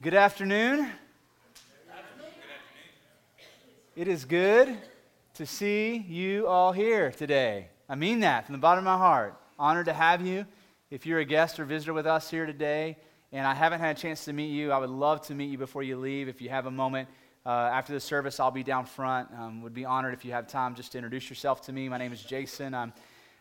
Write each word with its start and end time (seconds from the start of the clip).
Good 0.00 0.14
afternoon. 0.14 0.92
It 3.96 4.06
is 4.06 4.24
good 4.24 4.78
to 5.34 5.44
see 5.44 5.96
you 5.96 6.46
all 6.46 6.70
here 6.70 7.10
today. 7.10 7.70
I 7.88 7.96
mean 7.96 8.20
that 8.20 8.46
from 8.46 8.52
the 8.52 8.60
bottom 8.60 8.78
of 8.78 8.84
my 8.84 8.96
heart. 8.96 9.34
Honored 9.58 9.86
to 9.86 9.92
have 9.92 10.24
you. 10.24 10.46
If 10.92 11.04
you're 11.04 11.18
a 11.18 11.24
guest 11.24 11.58
or 11.58 11.64
visitor 11.64 11.92
with 11.92 12.06
us 12.06 12.30
here 12.30 12.46
today, 12.46 12.96
and 13.32 13.44
I 13.44 13.54
haven't 13.54 13.80
had 13.80 13.96
a 13.96 14.00
chance 14.00 14.24
to 14.26 14.32
meet 14.32 14.50
you, 14.50 14.70
I 14.70 14.78
would 14.78 14.88
love 14.88 15.22
to 15.22 15.34
meet 15.34 15.50
you 15.50 15.58
before 15.58 15.82
you 15.82 15.96
leave. 15.96 16.28
If 16.28 16.40
you 16.40 16.48
have 16.48 16.66
a 16.66 16.70
moment 16.70 17.08
uh, 17.44 17.48
after 17.48 17.92
the 17.92 17.98
service, 17.98 18.38
I'll 18.38 18.52
be 18.52 18.62
down 18.62 18.86
front. 18.86 19.30
Um, 19.36 19.62
would 19.62 19.74
be 19.74 19.84
honored 19.84 20.14
if 20.14 20.24
you 20.24 20.30
have 20.30 20.46
time 20.46 20.76
just 20.76 20.92
to 20.92 20.98
introduce 20.98 21.28
yourself 21.28 21.62
to 21.62 21.72
me. 21.72 21.88
My 21.88 21.98
name 21.98 22.12
is 22.12 22.22
Jason. 22.22 22.72
I'm, 22.72 22.92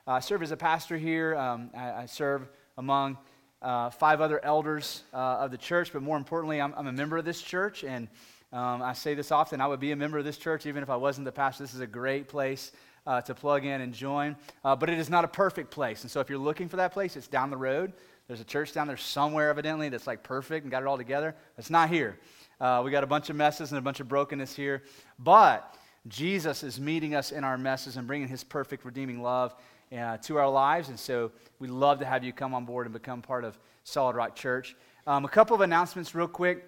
uh, 0.07 0.13
I 0.13 0.19
serve 0.21 0.41
as 0.41 0.49
a 0.49 0.57
pastor 0.57 0.97
here. 0.97 1.35
Um, 1.35 1.69
I, 1.77 1.91
I 1.91 2.05
serve 2.07 2.49
among 2.79 3.19
uh, 3.61 3.89
five 3.89 4.21
other 4.21 4.43
elders 4.43 5.03
uh, 5.13 5.17
of 5.17 5.51
the 5.51 5.57
church, 5.57 5.91
but 5.91 6.01
more 6.01 6.17
importantly, 6.17 6.61
I'm, 6.61 6.73
I'm, 6.77 6.87
a 6.87 6.91
member 6.91 7.17
of 7.17 7.25
this 7.25 7.41
church. 7.41 7.83
And 7.83 8.07
um, 8.54 8.82
I 8.82 8.93
say 8.93 9.13
this 9.13 9.32
often 9.32 9.61
I 9.61 9.68
would 9.68 9.79
be 9.79 9.91
a 9.91 9.95
member 9.95 10.18
of 10.18 10.25
this 10.25 10.37
church 10.37 10.65
even 10.65 10.83
if 10.83 10.89
I 10.89 10.95
wasn't 10.95 11.25
the 11.25 11.32
pastor. 11.32 11.63
This 11.63 11.73
is 11.73 11.79
a 11.79 11.87
great 11.87 12.27
place 12.27 12.71
uh, 13.05 13.21
to 13.21 13.33
plug 13.33 13.65
in 13.65 13.82
and 13.82 13.93
join. 13.93 14.35
Uh, 14.63 14.75
but 14.75 14.89
it 14.89 14.99
is 14.99 15.09
not 15.09 15.23
a 15.23 15.27
perfect 15.27 15.71
place. 15.71 16.04
And 16.04 16.11
so 16.11 16.19
if 16.19 16.29
you're 16.29 16.37
looking 16.37 16.69
for 16.69 16.77
that 16.77 16.91
place, 16.91 17.15
it's 17.15 17.27
down 17.27 17.49
the 17.49 17.57
road. 17.57 17.93
There's 18.27 18.41
a 18.41 18.46
church 18.46 18.73
down 18.73 18.87
there 18.87 18.97
somewhere, 18.97 19.49
evidently, 19.49 19.89
that's 19.89 20.05
like 20.05 20.21
perfect 20.21 20.63
and 20.63 20.71
got 20.71 20.83
it 20.83 20.87
all 20.87 20.97
together. 20.97 21.33
It's 21.57 21.69
not 21.69 21.89
here. 21.89 22.19
Uh, 22.60 22.82
we 22.83 22.91
got 22.91 23.04
a 23.04 23.07
bunch 23.07 23.29
of 23.29 23.35
messes 23.35 23.71
and 23.71 23.79
a 23.79 23.82
bunch 23.82 24.01
of 24.01 24.10
brokenness 24.10 24.55
here. 24.55 24.83
But 25.18 25.75
Jesus 26.07 26.63
is 26.63 26.79
meeting 26.79 27.15
us 27.15 27.32
in 27.32 27.43
our 27.43 27.57
messes 27.57 27.97
and 27.97 28.05
bringing 28.05 28.27
his 28.27 28.43
perfect, 28.43 28.83
redeeming 28.83 29.21
love 29.21 29.55
uh, 29.96 30.18
to 30.18 30.37
our 30.37 30.50
lives. 30.50 30.89
And 30.89 31.00
so 31.00 31.32
we'd 31.59 31.69
love 31.69 32.00
to 32.00 32.05
have 32.05 32.23
you 32.23 32.33
come 32.33 32.53
on 32.53 32.66
board 32.66 32.86
and 32.86 32.94
become 32.94 33.22
part 33.22 33.44
of 33.44 33.58
Solid 33.83 34.16
Rock 34.16 34.36
Church. 34.36 34.75
Um, 35.05 35.25
a 35.25 35.30
couple 35.30 35.55
of 35.55 35.61
announcements, 35.61 36.13
real 36.13 36.27
quick. 36.27 36.67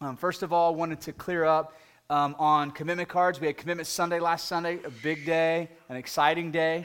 Um, 0.00 0.16
first 0.16 0.42
of 0.42 0.52
all, 0.52 0.74
wanted 0.74 1.00
to 1.02 1.12
clear 1.12 1.44
up 1.44 1.72
um, 2.10 2.36
on 2.38 2.70
commitment 2.70 3.08
cards. 3.08 3.40
We 3.40 3.46
had 3.46 3.56
Commitment 3.56 3.86
Sunday 3.86 4.20
last 4.20 4.46
Sunday, 4.46 4.78
a 4.84 4.90
big 4.90 5.24
day, 5.24 5.70
an 5.88 5.96
exciting 5.96 6.50
day. 6.50 6.84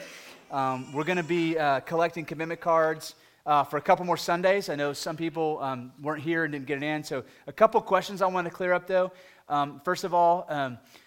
Um, 0.52 0.94
we're 0.94 1.04
going 1.04 1.18
to 1.18 1.24
be 1.24 1.58
uh, 1.58 1.82
collecting 1.82 2.26
commitment 2.26 2.62
cards. 2.62 3.16
Uh, 3.46 3.64
for 3.64 3.78
a 3.78 3.82
couple 3.82 4.06
more 4.06 4.18
Sundays. 4.18 4.70
I 4.70 4.76
know 4.76 4.94
some 4.94 5.18
people 5.18 5.58
um, 5.62 5.92
weren't 6.04 6.22
here 6.22 6.44
and 6.44 6.52
didn't 6.52 6.68
get 6.68 6.84
it 6.84 6.86
in. 6.86 7.04
So, 7.04 7.24
a 7.48 7.54
couple 7.54 7.82
questions 7.82 8.22
I 8.22 8.28
want 8.28 8.46
to 8.46 8.54
clear 8.54 8.74
up 8.74 8.86
though. 8.86 9.12
Um, 9.48 9.82
first 9.84 10.04
of 10.04 10.14
all, 10.14 10.48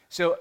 so 0.09 0.39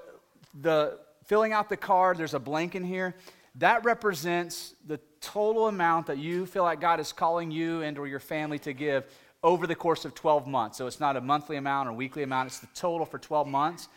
the 0.62 0.98
filling 1.26 1.52
out 1.52 1.68
the 1.68 1.76
card, 1.76 2.18
there's 2.18 2.34
a 2.34 2.40
blank 2.40 2.74
in 2.74 2.82
here 2.82 3.14
that 3.56 3.84
represents 3.84 4.74
the 4.86 4.98
total 5.20 5.68
amount 5.68 6.06
that 6.06 6.18
you 6.18 6.46
feel 6.46 6.62
like 6.62 6.80
God 6.80 7.00
is 7.00 7.12
calling 7.12 7.50
you 7.50 7.82
and 7.82 7.98
or 7.98 8.06
your 8.06 8.20
family 8.20 8.58
to 8.60 8.72
give 8.72 9.04
over 9.42 9.66
the 9.66 9.74
course 9.74 10.04
of 10.04 10.14
12 10.14 10.46
months. 10.46 10.78
So 10.78 10.86
it's 10.86 11.00
not 11.00 11.16
a 11.16 11.20
monthly 11.20 11.56
amount 11.56 11.88
or 11.88 11.92
weekly 11.92 12.22
amount, 12.22 12.48
it's 12.48 12.60
the 12.60 12.68
total 12.74 13.04
for 13.04 13.18
12 13.18 13.46
months. 13.46 13.88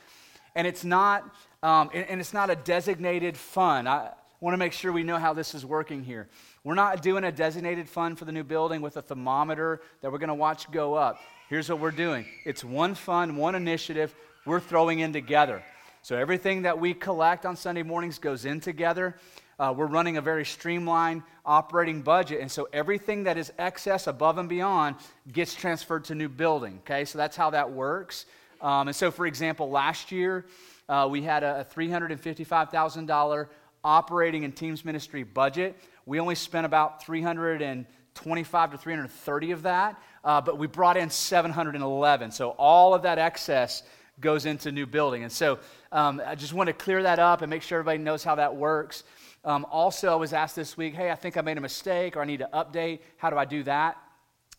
And 0.55 0.65
it's 0.65 0.83
not, 0.83 1.23
um, 1.63 1.89
and, 1.93 2.07
and, 2.09 2.21
it's 2.21 2.33
not 2.33 2.49
a 2.49 2.55
designated 2.55 3.35
fund. 3.37 3.89
I 3.89 4.11
want 4.39 4.53
to 4.53 4.57
make 4.57 4.71
sure 4.71 4.91
we 4.91 5.03
know 5.03 5.17
how 5.17 5.33
this 5.33 5.53
is 5.53 5.65
working 5.65 6.03
here. 6.03 6.29
We're 6.63 6.75
not 6.75 7.01
doing 7.01 7.25
a 7.25 7.31
designated 7.31 7.89
fund 7.89 8.17
for 8.17 8.25
the 8.25 8.31
new 8.31 8.43
building 8.43 8.81
with 8.81 8.95
a 8.97 9.01
thermometer 9.01 9.81
that 10.01 10.11
we're 10.11 10.17
going 10.17 10.29
to 10.29 10.33
watch 10.33 10.71
go 10.71 10.93
up. 10.95 11.19
Here's 11.49 11.69
what 11.69 11.79
we're 11.79 11.91
doing 11.91 12.25
it's 12.45 12.63
one 12.63 12.95
fund, 12.95 13.37
one 13.37 13.55
initiative 13.55 14.15
we're 14.45 14.59
throwing 14.59 14.99
in 14.99 15.13
together. 15.13 15.61
So 16.01 16.15
everything 16.15 16.61
that 16.63 16.79
we 16.79 16.93
collect 16.93 17.45
on 17.45 17.55
Sunday 17.55 17.83
mornings 17.83 18.19
goes 18.19 18.45
in 18.45 18.59
together. 18.59 19.17
Uh, 19.57 19.73
we're 19.75 19.85
running 19.85 20.17
a 20.17 20.21
very 20.21 20.45
streamlined 20.45 21.23
operating 21.45 22.01
budget, 22.01 22.41
and 22.41 22.51
so 22.51 22.67
everything 22.73 23.23
that 23.23 23.37
is 23.37 23.53
excess 23.57 24.07
above 24.07 24.37
and 24.37 24.49
beyond 24.49 24.95
gets 25.31 25.55
transferred 25.55 26.03
to 26.03 26.15
new 26.15 26.27
building. 26.27 26.79
Okay, 26.79 27.05
so 27.05 27.17
that's 27.17 27.37
how 27.37 27.49
that 27.51 27.71
works. 27.71 28.25
Um, 28.61 28.87
and 28.87 28.95
so, 28.95 29.11
for 29.11 29.25
example, 29.25 29.69
last 29.69 30.11
year 30.11 30.45
uh, 30.89 31.07
we 31.09 31.21
had 31.21 31.43
a, 31.43 31.61
a 31.61 31.65
$355,000 31.65 33.47
operating 33.83 34.43
and 34.43 34.55
teams 34.55 34.83
ministry 34.83 35.23
budget. 35.23 35.75
We 36.05 36.19
only 36.19 36.35
spent 36.35 36.65
about 36.65 37.03
325 37.03 38.71
to 38.71 38.77
330 38.77 39.51
of 39.51 39.61
that, 39.63 40.01
uh, 40.23 40.41
but 40.41 40.57
we 40.57 40.67
brought 40.67 40.97
in 40.97 41.09
711. 41.09 42.31
So 42.31 42.49
all 42.51 42.93
of 42.93 43.03
that 43.03 43.19
excess 43.19 43.83
goes 44.19 44.45
into 44.45 44.71
new 44.71 44.85
building. 44.85 45.23
And 45.23 45.31
so 45.31 45.59
um, 45.91 46.21
I 46.25 46.35
just 46.35 46.53
want 46.53 46.67
to 46.67 46.73
clear 46.73 47.03
that 47.03 47.19
up 47.19 47.41
and 47.41 47.49
make 47.49 47.61
sure 47.61 47.79
everybody 47.79 48.01
knows 48.01 48.23
how 48.23 48.35
that 48.35 48.55
works. 48.55 49.03
Um, 49.43 49.65
also, 49.69 50.11
I 50.11 50.15
was 50.15 50.33
asked 50.33 50.55
this 50.55 50.75
week, 50.75 50.95
hey, 50.95 51.11
I 51.11 51.15
think 51.15 51.37
I 51.37 51.41
made 51.41 51.57
a 51.57 51.61
mistake 51.61 52.17
or 52.17 52.21
I 52.21 52.25
need 52.25 52.39
to 52.39 52.49
update. 52.53 52.99
How 53.17 53.29
do 53.29 53.37
I 53.37 53.45
do 53.45 53.63
that? 53.63 53.97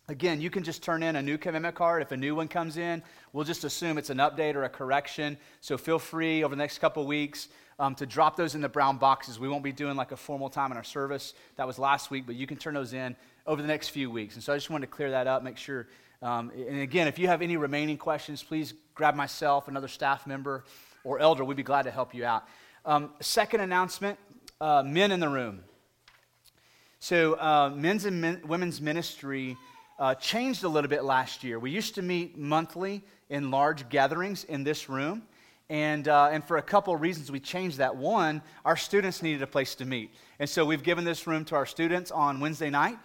Again, 0.09 0.41
you 0.41 0.50
can 0.50 0.62
just 0.62 0.84
turn 0.84 1.03
in 1.03 1.17
a 1.17 1.22
new 1.22 1.37
commitment 1.37 1.75
card. 1.75 2.00
If 2.00 2.12
a 2.12 2.17
new 2.17 2.37
one 2.37 2.47
comes 2.47 2.77
in, 2.77 3.03
we'll 3.33 3.44
just 3.44 3.65
assume 3.65 3.99
it's 3.99 4.11
an 4.11 4.19
update 4.19 4.55
or 4.55 4.62
a 4.62 4.69
correction. 4.69 5.37
So 5.61 5.77
feel 5.77 5.99
free 5.99 6.44
over 6.44 6.55
the 6.55 6.59
next 6.61 6.78
couple 6.78 7.05
weeks 7.06 7.49
um, 7.81 7.97
to 7.97 8.06
drop 8.06 8.37
those 8.37 8.55
in 8.55 8.61
the 8.61 8.69
brown 8.69 8.99
boxes. 8.99 9.41
We 9.41 9.49
won't 9.49 9.65
be 9.65 9.73
doing 9.73 9.97
like 9.97 10.12
a 10.12 10.17
formal 10.17 10.49
time 10.49 10.71
in 10.71 10.77
our 10.77 10.84
service. 10.84 11.34
That 11.56 11.67
was 11.67 11.78
last 11.81 12.12
week, 12.12 12.25
but 12.25 12.37
you 12.37 12.47
can 12.47 12.56
turn 12.56 12.75
those 12.75 12.93
in 12.93 13.17
over 13.49 13.61
the 13.61 13.67
next 13.69 13.88
few 13.88 14.09
weeks. 14.09 14.37
And 14.37 14.44
so 14.44 14.53
I 14.53 14.56
just 14.56 14.71
wanted 14.71 14.87
to 14.87 14.93
clear 14.93 15.11
that 15.11 15.27
up, 15.27 15.43
make 15.43 15.56
sure. 15.56 15.88
Um, 16.22 16.50
and 16.50 16.81
again, 16.81 17.09
if 17.09 17.19
you 17.19 17.28
have 17.28 17.43
any 17.43 17.56
remaining 17.56 17.99
questions, 17.99 18.43
please 18.43 18.75
grab 18.94 19.15
myself, 19.15 19.69
another 19.69 19.88
staff 19.88 20.27
member, 20.27 20.65
or 21.04 21.19
elder. 21.19 21.44
We'd 21.44 21.56
be 21.56 21.62
glad 21.62 21.82
to 21.82 21.91
help 21.91 22.15
you 22.15 22.25
out. 22.25 22.44
Um, 22.84 23.10
second 23.21 23.60
announcement 23.60 24.19
uh, 24.60 24.82
men 24.82 25.12
in 25.12 25.21
the 25.21 25.28
room. 25.28 25.62
So, 26.99 27.34
uh, 27.34 27.71
men's 27.75 28.05
and 28.06 28.21
men, 28.21 28.41
women's 28.47 28.81
ministry 28.81 29.56
uh, 29.99 30.15
changed 30.15 30.65
a 30.65 30.69
little 30.69 30.88
bit 30.88 31.05
last 31.05 31.44
year. 31.44 31.59
We 31.59 31.71
used 31.71 31.94
to 31.97 32.03
meet 32.03 32.37
monthly 32.37 33.05
in 33.28 33.50
large 33.50 33.88
gatherings 33.88 34.44
in 34.44 34.65
this 34.65 34.88
room. 34.88 35.22
And, 35.69 36.06
uh, 36.06 36.28
and 36.31 36.44
for 36.44 36.59
a 36.59 36.62
couple 36.62 36.94
of 36.94 37.00
reasons, 37.00 37.31
we 37.31 37.41
changed 37.41 37.78
that. 37.78 37.97
One, 37.97 38.41
our 38.65 38.76
students 38.76 39.22
needed 39.22 39.43
a 39.43 39.47
place 39.47 39.75
to 39.76 39.84
meet. 39.84 40.15
And 40.38 40.49
so 40.49 40.65
we've 40.65 40.82
given 40.82 41.05
this 41.05 41.26
room 41.26 41.44
to 41.47 41.56
our 41.56 41.66
students 41.66 42.10
on 42.10 42.41
Wednesday 42.41 42.71
night. 42.71 42.99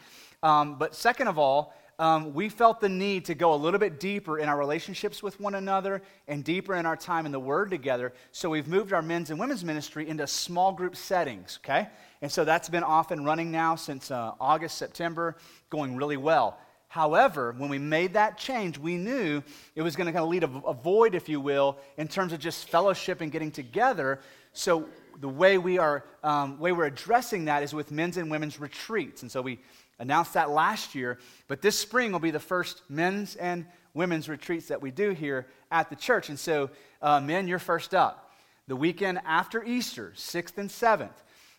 Um, 0.44 0.76
but 0.78 0.96
second 0.96 1.28
of 1.28 1.40
all, 1.40 1.74
um, 2.02 2.34
we 2.34 2.50
felt 2.50 2.82
the 2.82 2.90
need 2.90 3.26
to 3.26 3.36
go 3.36 3.54
a 3.54 3.56
little 3.56 3.80
bit 3.80 4.00
deeper 4.00 4.40
in 4.40 4.50
our 4.50 4.58
relationships 4.58 5.22
with 5.22 5.40
one 5.40 5.54
another 5.54 6.02
and 6.28 6.44
deeper 6.44 6.74
in 6.74 6.88
our 6.88 6.96
time 6.98 7.28
in 7.28 7.32
the 7.32 7.40
Word 7.40 7.70
together. 7.70 8.12
So 8.32 8.50
we've 8.50 8.68
moved 8.68 8.92
our 8.92 9.04
men's 9.04 9.30
and 9.30 9.40
women's 9.40 9.64
ministry 9.64 10.10
into 10.10 10.26
small 10.26 10.72
group 10.72 10.96
settings, 10.96 11.60
okay? 11.64 11.90
And 12.24 12.32
so 12.32 12.44
that's 12.44 12.70
been 12.70 12.82
off 12.82 13.12
and 13.12 13.24
running 13.24 13.52
now 13.52 13.76
since 13.76 14.10
uh, 14.10 14.32
August, 14.42 14.80
September, 14.80 15.38
going 15.70 15.96
really 15.96 16.18
well. 16.18 16.58
However, 16.88 17.54
when 17.56 17.70
we 17.70 17.78
made 17.78 18.16
that 18.16 18.36
change, 18.36 18.80
we 18.80 18.98
knew 18.98 19.44
it 19.76 19.84
was 19.84 19.96
going 19.96 20.08
to 20.08 20.12
kind 20.12 20.24
of 20.24 20.30
lead 20.30 20.44
a, 20.44 20.68
a 20.70 20.74
void, 20.74 21.14
if 21.14 21.30
you 21.30 21.40
will, 21.40 21.78
in 21.98 22.08
terms 22.08 22.34
of 22.34 22.40
just 22.40 22.68
fellowship 22.68 23.22
and 23.22 23.32
getting 23.32 23.52
together. 23.52 24.20
So 24.54 24.90
the 25.20 25.30
way 25.30 25.60
we 25.60 25.78
are, 25.78 26.04
um, 26.24 26.58
way 26.60 26.72
we're 26.72 26.86
addressing 26.86 27.46
that 27.46 27.62
is 27.62 27.76
with 27.76 27.92
men's 27.92 28.18
and 28.18 28.32
women's 28.32 28.60
retreats. 28.60 29.22
And 29.22 29.32
so 29.32 29.44
we 29.44 29.60
announced 30.02 30.34
that 30.34 30.50
last 30.50 30.96
year, 30.96 31.20
but 31.48 31.62
this 31.62 31.78
spring 31.78 32.12
will 32.12 32.20
be 32.20 32.32
the 32.32 32.40
first 32.40 32.82
men's 32.90 33.36
and 33.36 33.66
women's 33.94 34.28
retreats 34.28 34.68
that 34.70 34.82
we 34.82 34.90
do 34.90 35.12
here 35.12 35.46
at 35.72 35.90
the 35.90 35.96
church. 35.96 36.30
And 36.30 36.40
so, 36.40 36.72
uh, 37.02 37.22
men, 37.22 37.48
you're 37.48 37.60
first 37.60 37.94
up. 37.94 38.34
The 38.68 38.76
weekend 38.76 39.20
after 39.26 39.64
Easter, 39.64 40.14
6th 40.16 40.58
and 40.58 40.70
7th, 40.70 41.14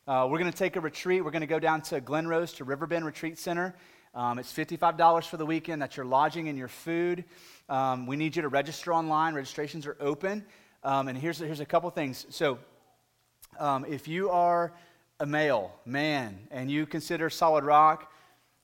uh, 0.08 0.26
we're 0.28 0.38
going 0.38 0.50
to 0.50 0.58
take 0.58 0.74
a 0.74 0.80
retreat. 0.80 1.24
We're 1.24 1.30
going 1.30 1.42
to 1.42 1.46
go 1.46 1.60
down 1.60 1.82
to 1.82 2.00
Glen 2.00 2.26
Rose 2.26 2.52
to 2.54 2.64
Riverbend 2.64 3.06
Retreat 3.06 3.38
Center. 3.38 3.76
Um, 4.12 4.40
it's 4.40 4.52
$55 4.52 5.24
for 5.26 5.36
the 5.36 5.46
weekend. 5.46 5.80
That's 5.80 5.96
your 5.96 6.06
lodging 6.06 6.48
and 6.48 6.58
your 6.58 6.68
food. 6.68 7.24
Um, 7.68 8.06
we 8.06 8.16
need 8.16 8.34
you 8.34 8.42
to 8.42 8.48
register 8.48 8.92
online. 8.92 9.34
Registrations 9.34 9.86
are 9.86 9.96
open. 10.00 10.44
Um, 10.82 11.06
and 11.06 11.16
here's, 11.16 11.38
here's 11.38 11.60
a 11.60 11.66
couple 11.66 11.88
things. 11.90 12.26
So, 12.30 12.58
um, 13.60 13.84
if 13.84 14.08
you 14.08 14.30
are 14.30 14.72
a 15.20 15.26
male, 15.26 15.72
man, 15.84 16.48
and 16.50 16.68
you 16.68 16.86
consider 16.86 17.30
Solid 17.30 17.62
Rock 17.62 18.11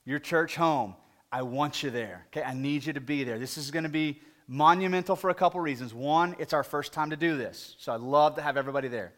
your 0.08 0.18
church 0.18 0.56
home, 0.56 0.94
I 1.30 1.42
want 1.42 1.82
you 1.82 1.90
there. 1.90 2.24
Okay, 2.28 2.42
I 2.42 2.54
need 2.54 2.86
you 2.86 2.94
to 2.94 3.00
be 3.00 3.24
there. 3.24 3.38
This 3.38 3.58
is 3.58 3.70
going 3.70 3.82
to 3.82 3.90
be 3.90 4.22
monumental 4.46 5.14
for 5.14 5.28
a 5.28 5.34
couple 5.34 5.60
reasons. 5.60 5.92
One, 5.92 6.34
it's 6.38 6.54
our 6.54 6.64
first 6.64 6.94
time 6.94 7.10
to 7.10 7.16
do 7.16 7.36
this, 7.36 7.76
so 7.78 7.92
I'd 7.92 8.00
love 8.00 8.36
to 8.36 8.42
have 8.42 8.56
everybody 8.56 8.88
there. 8.88 9.12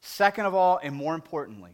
Second 0.00 0.46
of 0.46 0.54
all, 0.54 0.78
and 0.80 0.94
more 0.94 1.16
importantly, 1.16 1.72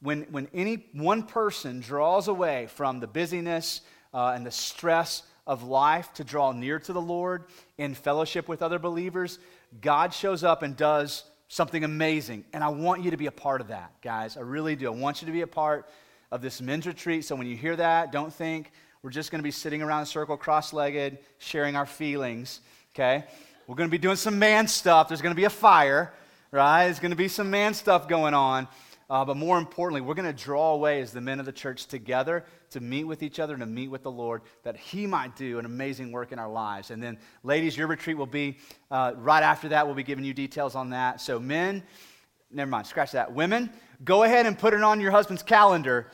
when, 0.00 0.22
when 0.32 0.48
any 0.52 0.86
one 0.92 1.22
person 1.22 1.78
draws 1.78 2.26
away 2.26 2.66
from 2.74 2.98
the 2.98 3.06
busyness 3.06 3.82
uh, 4.12 4.32
and 4.34 4.44
the 4.44 4.50
stress 4.50 5.22
of 5.46 5.62
life 5.62 6.12
to 6.14 6.24
draw 6.24 6.50
near 6.50 6.80
to 6.80 6.92
the 6.92 7.00
Lord 7.00 7.44
in 7.78 7.94
fellowship 7.94 8.48
with 8.48 8.62
other 8.62 8.80
believers, 8.80 9.38
God 9.80 10.12
shows 10.12 10.42
up 10.42 10.64
and 10.64 10.76
does 10.76 11.22
something 11.46 11.84
amazing. 11.84 12.46
And 12.52 12.64
I 12.64 12.68
want 12.68 13.04
you 13.04 13.12
to 13.12 13.16
be 13.16 13.26
a 13.26 13.32
part 13.32 13.60
of 13.60 13.68
that, 13.68 13.92
guys. 14.02 14.36
I 14.36 14.40
really 14.40 14.74
do. 14.74 14.88
I 14.88 14.96
want 14.96 15.22
you 15.22 15.26
to 15.26 15.32
be 15.32 15.42
a 15.42 15.46
part 15.46 15.88
of 16.32 16.40
this 16.40 16.62
men's 16.62 16.86
retreat. 16.86 17.26
So 17.26 17.36
when 17.36 17.46
you 17.46 17.56
hear 17.56 17.76
that, 17.76 18.10
don't 18.10 18.32
think 18.32 18.72
we're 19.02 19.10
just 19.10 19.30
going 19.30 19.40
to 19.40 19.44
be 19.44 19.50
sitting 19.50 19.82
around 19.82 20.02
a 20.02 20.06
circle 20.06 20.36
cross 20.38 20.72
legged, 20.72 21.18
sharing 21.38 21.76
our 21.76 21.84
feelings, 21.84 22.62
okay? 22.94 23.24
We're 23.66 23.76
going 23.76 23.88
to 23.88 23.92
be 23.92 23.98
doing 23.98 24.16
some 24.16 24.38
man 24.38 24.66
stuff. 24.66 25.08
There's 25.08 25.20
going 25.20 25.34
to 25.34 25.40
be 25.40 25.44
a 25.44 25.50
fire, 25.50 26.12
right? 26.50 26.86
There's 26.86 27.00
going 27.00 27.10
to 27.10 27.16
be 27.16 27.28
some 27.28 27.50
man 27.50 27.74
stuff 27.74 28.08
going 28.08 28.32
on. 28.32 28.66
Uh, 29.10 29.26
but 29.26 29.36
more 29.36 29.58
importantly, 29.58 30.00
we're 30.00 30.14
going 30.14 30.34
to 30.34 30.44
draw 30.44 30.72
away 30.72 31.02
as 31.02 31.12
the 31.12 31.20
men 31.20 31.38
of 31.38 31.44
the 31.44 31.52
church 31.52 31.84
together 31.84 32.46
to 32.70 32.80
meet 32.80 33.04
with 33.04 33.22
each 33.22 33.38
other 33.38 33.52
and 33.52 33.60
to 33.60 33.66
meet 33.66 33.88
with 33.88 34.02
the 34.02 34.10
Lord 34.10 34.40
that 34.62 34.74
He 34.74 35.06
might 35.06 35.36
do 35.36 35.58
an 35.58 35.66
amazing 35.66 36.12
work 36.12 36.32
in 36.32 36.38
our 36.38 36.50
lives. 36.50 36.90
And 36.90 37.02
then, 37.02 37.18
ladies, 37.42 37.76
your 37.76 37.88
retreat 37.88 38.16
will 38.16 38.24
be 38.24 38.56
uh, 38.90 39.12
right 39.18 39.42
after 39.42 39.68
that. 39.68 39.84
We'll 39.84 39.94
be 39.94 40.02
giving 40.02 40.24
you 40.24 40.32
details 40.32 40.74
on 40.74 40.90
that. 40.90 41.20
So, 41.20 41.38
men, 41.38 41.82
never 42.50 42.70
mind, 42.70 42.86
scratch 42.86 43.12
that. 43.12 43.34
Women, 43.34 43.70
go 44.04 44.22
ahead 44.22 44.46
and 44.46 44.58
put 44.58 44.74
it 44.74 44.82
on 44.82 45.00
your 45.00 45.10
husband's 45.10 45.42
calendar. 45.42 46.08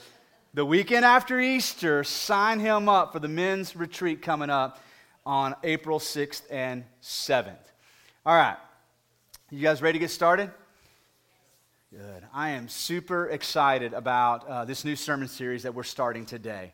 The 0.55 0.64
weekend 0.64 1.05
after 1.05 1.40
Easter, 1.40 2.05
sign 2.05 2.61
him 2.61 2.88
up 2.88 3.12
for 3.12 3.19
the 3.19 3.29
men's 3.29 3.76
retreat 3.76 4.23
coming 4.23 4.50
up 4.50 4.82
on 5.25 5.55
April 5.62 5.99
6th 5.99 6.43
and 6.50 6.85
7th. 7.02 7.56
All 8.26 8.35
right. 8.35 8.56
You 9.50 9.61
guys 9.61 9.81
ready 9.81 9.99
to 9.99 10.00
get 10.00 10.11
started? 10.11 10.50
Good. 11.90 12.25
I 12.35 12.50
am 12.50 12.69
super 12.69 13.29
excited 13.29 13.94
about 13.94 14.46
uh, 14.46 14.64
this 14.64 14.84
new 14.84 14.96
sermon 14.96 15.29
series 15.29 15.62
that 15.62 15.75
we're 15.75 15.84
starting 15.84 16.26
today 16.26 16.73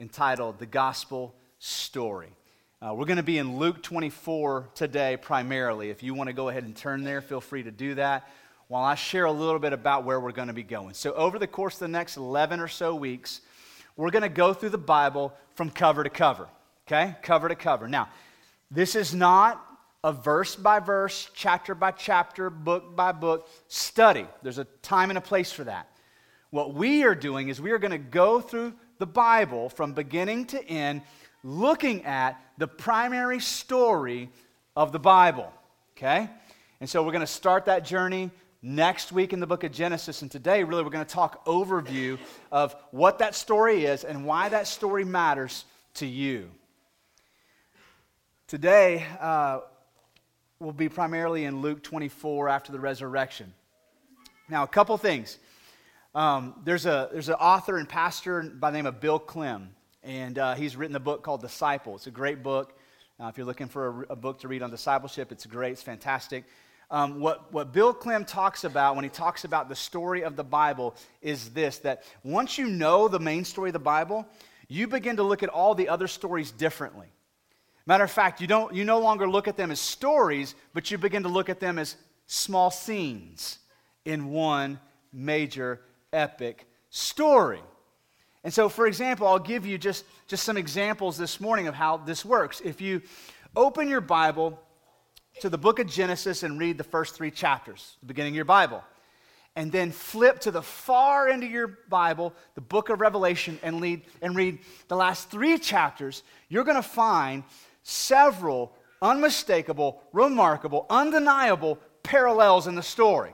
entitled 0.00 0.58
The 0.58 0.66
Gospel 0.66 1.34
Story. 1.58 2.30
Uh, 2.82 2.92
we're 2.94 3.06
going 3.06 3.16
to 3.16 3.22
be 3.22 3.38
in 3.38 3.58
Luke 3.58 3.82
24 3.82 4.70
today 4.74 5.16
primarily. 5.16 5.90
If 5.90 6.02
you 6.02 6.14
want 6.14 6.28
to 6.28 6.34
go 6.34 6.48
ahead 6.48 6.64
and 6.64 6.76
turn 6.76 7.04
there, 7.04 7.20
feel 7.20 7.40
free 7.40 7.62
to 7.62 7.70
do 7.70 7.94
that 7.94 8.28
while 8.68 8.84
I 8.84 8.94
share 8.94 9.24
a 9.24 9.32
little 9.32 9.58
bit 9.58 9.72
about 9.72 10.04
where 10.04 10.18
we're 10.18 10.32
going 10.32 10.48
to 10.48 10.54
be 10.54 10.62
going. 10.62 10.94
So, 10.94 11.12
over 11.12 11.38
the 11.38 11.46
course 11.46 11.74
of 11.74 11.80
the 11.80 11.88
next 11.88 12.16
11 12.16 12.60
or 12.60 12.68
so 12.68 12.94
weeks, 12.94 13.40
we're 13.96 14.10
going 14.10 14.22
to 14.22 14.28
go 14.28 14.52
through 14.52 14.70
the 14.70 14.78
Bible 14.78 15.32
from 15.54 15.70
cover 15.70 16.02
to 16.04 16.10
cover. 16.10 16.48
Okay? 16.86 17.16
Cover 17.22 17.48
to 17.48 17.54
cover. 17.54 17.88
Now, 17.88 18.08
this 18.70 18.94
is 18.94 19.14
not 19.14 19.64
a 20.02 20.12
verse 20.12 20.54
by 20.56 20.78
verse, 20.80 21.28
chapter 21.34 21.74
by 21.74 21.90
chapter, 21.90 22.50
book 22.50 22.94
by 22.94 23.12
book 23.12 23.48
study. 23.68 24.26
There's 24.42 24.58
a 24.58 24.64
time 24.82 25.10
and 25.10 25.18
a 25.18 25.22
place 25.22 25.50
for 25.50 25.64
that. 25.64 25.88
What 26.50 26.74
we 26.74 27.02
are 27.04 27.14
doing 27.14 27.48
is 27.48 27.60
we 27.60 27.72
are 27.72 27.78
going 27.78 27.92
to 27.92 27.98
go 27.98 28.40
through 28.40 28.74
the 28.98 29.06
Bible 29.06 29.68
from 29.68 29.92
beginning 29.92 30.46
to 30.46 30.64
end, 30.64 31.02
looking 31.42 32.04
at 32.04 32.40
the 32.58 32.68
primary 32.68 33.40
story 33.40 34.30
of 34.74 34.92
the 34.92 34.98
Bible. 34.98 35.52
Okay? 35.96 36.30
And 36.80 36.88
so 36.88 37.02
we're 37.02 37.12
going 37.12 37.20
to 37.20 37.26
start 37.26 37.64
that 37.64 37.84
journey 37.84 38.30
next 38.66 39.12
week 39.12 39.32
in 39.32 39.38
the 39.38 39.46
book 39.46 39.62
of 39.62 39.70
Genesis. 39.70 40.22
And 40.22 40.30
today, 40.30 40.64
really, 40.64 40.82
we're 40.82 40.90
going 40.90 41.06
to 41.06 41.14
talk 41.14 41.44
overview 41.46 42.18
of 42.50 42.74
what 42.90 43.20
that 43.20 43.36
story 43.36 43.84
is 43.84 44.02
and 44.02 44.26
why 44.26 44.48
that 44.48 44.66
story 44.66 45.04
matters 45.04 45.64
to 45.94 46.06
you. 46.06 46.50
Today, 48.48 49.06
uh, 49.20 49.60
will 50.58 50.72
be 50.72 50.88
primarily 50.88 51.44
in 51.44 51.60
Luke 51.60 51.82
24 51.82 52.48
after 52.48 52.72
the 52.72 52.80
resurrection. 52.80 53.54
Now, 54.48 54.64
a 54.64 54.68
couple 54.68 54.96
things. 54.98 55.38
Um, 56.14 56.54
there's, 56.64 56.86
a, 56.86 57.08
there's 57.12 57.28
an 57.28 57.34
author 57.34 57.76
and 57.76 57.88
pastor 57.88 58.42
by 58.42 58.70
the 58.70 58.78
name 58.78 58.86
of 58.86 59.00
Bill 59.00 59.18
Clem, 59.18 59.70
and 60.02 60.38
uh, 60.38 60.54
he's 60.54 60.74
written 60.74 60.96
a 60.96 61.00
book 61.00 61.22
called 61.22 61.40
Disciple. 61.40 61.94
It's 61.94 62.06
a 62.06 62.10
great 62.12 62.42
book. 62.42 62.76
Uh, 63.20 63.26
if 63.26 63.36
you're 63.36 63.46
looking 63.46 63.68
for 63.68 64.06
a, 64.08 64.12
a, 64.12 64.16
book 64.16 64.40
to 64.40 64.48
read 64.48 64.62
on 64.62 64.70
discipleship, 64.70 65.30
it's 65.30 65.46
great, 65.46 65.72
it's 65.72 65.82
fantastic. 65.82 66.44
Um, 66.90 67.20
what, 67.20 67.52
what 67.52 67.72
Bill 67.72 67.92
Clem 67.92 68.24
talks 68.24 68.62
about 68.64 68.94
when 68.94 69.04
he 69.04 69.10
talks 69.10 69.44
about 69.44 69.68
the 69.68 69.74
story 69.74 70.22
of 70.22 70.36
the 70.36 70.44
Bible 70.44 70.94
is 71.20 71.50
this 71.50 71.78
that 71.78 72.04
once 72.22 72.58
you 72.58 72.68
know 72.68 73.08
the 73.08 73.18
main 73.18 73.44
story 73.44 73.70
of 73.70 73.72
the 73.72 73.78
Bible, 73.80 74.26
you 74.68 74.86
begin 74.86 75.16
to 75.16 75.22
look 75.22 75.42
at 75.42 75.48
all 75.48 75.74
the 75.74 75.88
other 75.88 76.06
stories 76.06 76.52
differently. 76.52 77.08
Matter 77.86 78.04
of 78.04 78.10
fact, 78.10 78.40
you, 78.40 78.46
don't, 78.46 78.74
you 78.74 78.84
no 78.84 78.98
longer 78.98 79.28
look 79.28 79.46
at 79.48 79.56
them 79.56 79.70
as 79.70 79.80
stories, 79.80 80.54
but 80.74 80.90
you 80.90 80.98
begin 80.98 81.22
to 81.22 81.28
look 81.28 81.48
at 81.48 81.60
them 81.60 81.78
as 81.78 81.96
small 82.26 82.70
scenes 82.70 83.58
in 84.04 84.30
one 84.30 84.80
major 85.12 85.80
epic 86.12 86.66
story. 86.90 87.60
And 88.42 88.52
so, 88.52 88.68
for 88.68 88.86
example, 88.86 89.26
I'll 89.26 89.38
give 89.38 89.66
you 89.66 89.78
just, 89.78 90.04
just 90.28 90.44
some 90.44 90.56
examples 90.56 91.16
this 91.16 91.40
morning 91.40 91.66
of 91.66 91.74
how 91.74 91.96
this 91.96 92.24
works. 92.24 92.60
If 92.60 92.80
you 92.80 93.02
open 93.56 93.88
your 93.88 94.00
Bible 94.00 94.60
to 95.40 95.48
the 95.48 95.58
book 95.58 95.78
of 95.78 95.86
Genesis 95.86 96.42
and 96.42 96.58
read 96.58 96.78
the 96.78 96.84
first 96.84 97.14
three 97.14 97.30
chapters, 97.30 97.96
the 98.00 98.06
beginning 98.06 98.32
of 98.32 98.36
your 98.36 98.44
Bible, 98.44 98.82
and 99.54 99.72
then 99.72 99.90
flip 99.90 100.40
to 100.40 100.50
the 100.50 100.62
far 100.62 101.28
end 101.28 101.42
of 101.42 101.50
your 101.50 101.78
Bible, 101.88 102.34
the 102.54 102.60
book 102.60 102.90
of 102.90 103.00
Revelation, 103.00 103.58
and, 103.62 103.80
lead, 103.80 104.02
and 104.22 104.36
read 104.36 104.58
the 104.88 104.96
last 104.96 105.30
three 105.30 105.58
chapters, 105.58 106.22
you're 106.48 106.64
going 106.64 106.76
to 106.76 106.82
find 106.82 107.42
several 107.82 108.72
unmistakable, 109.00 110.02
remarkable, 110.12 110.86
undeniable 110.90 111.78
parallels 112.02 112.66
in 112.66 112.74
the 112.74 112.82
story. 112.82 113.32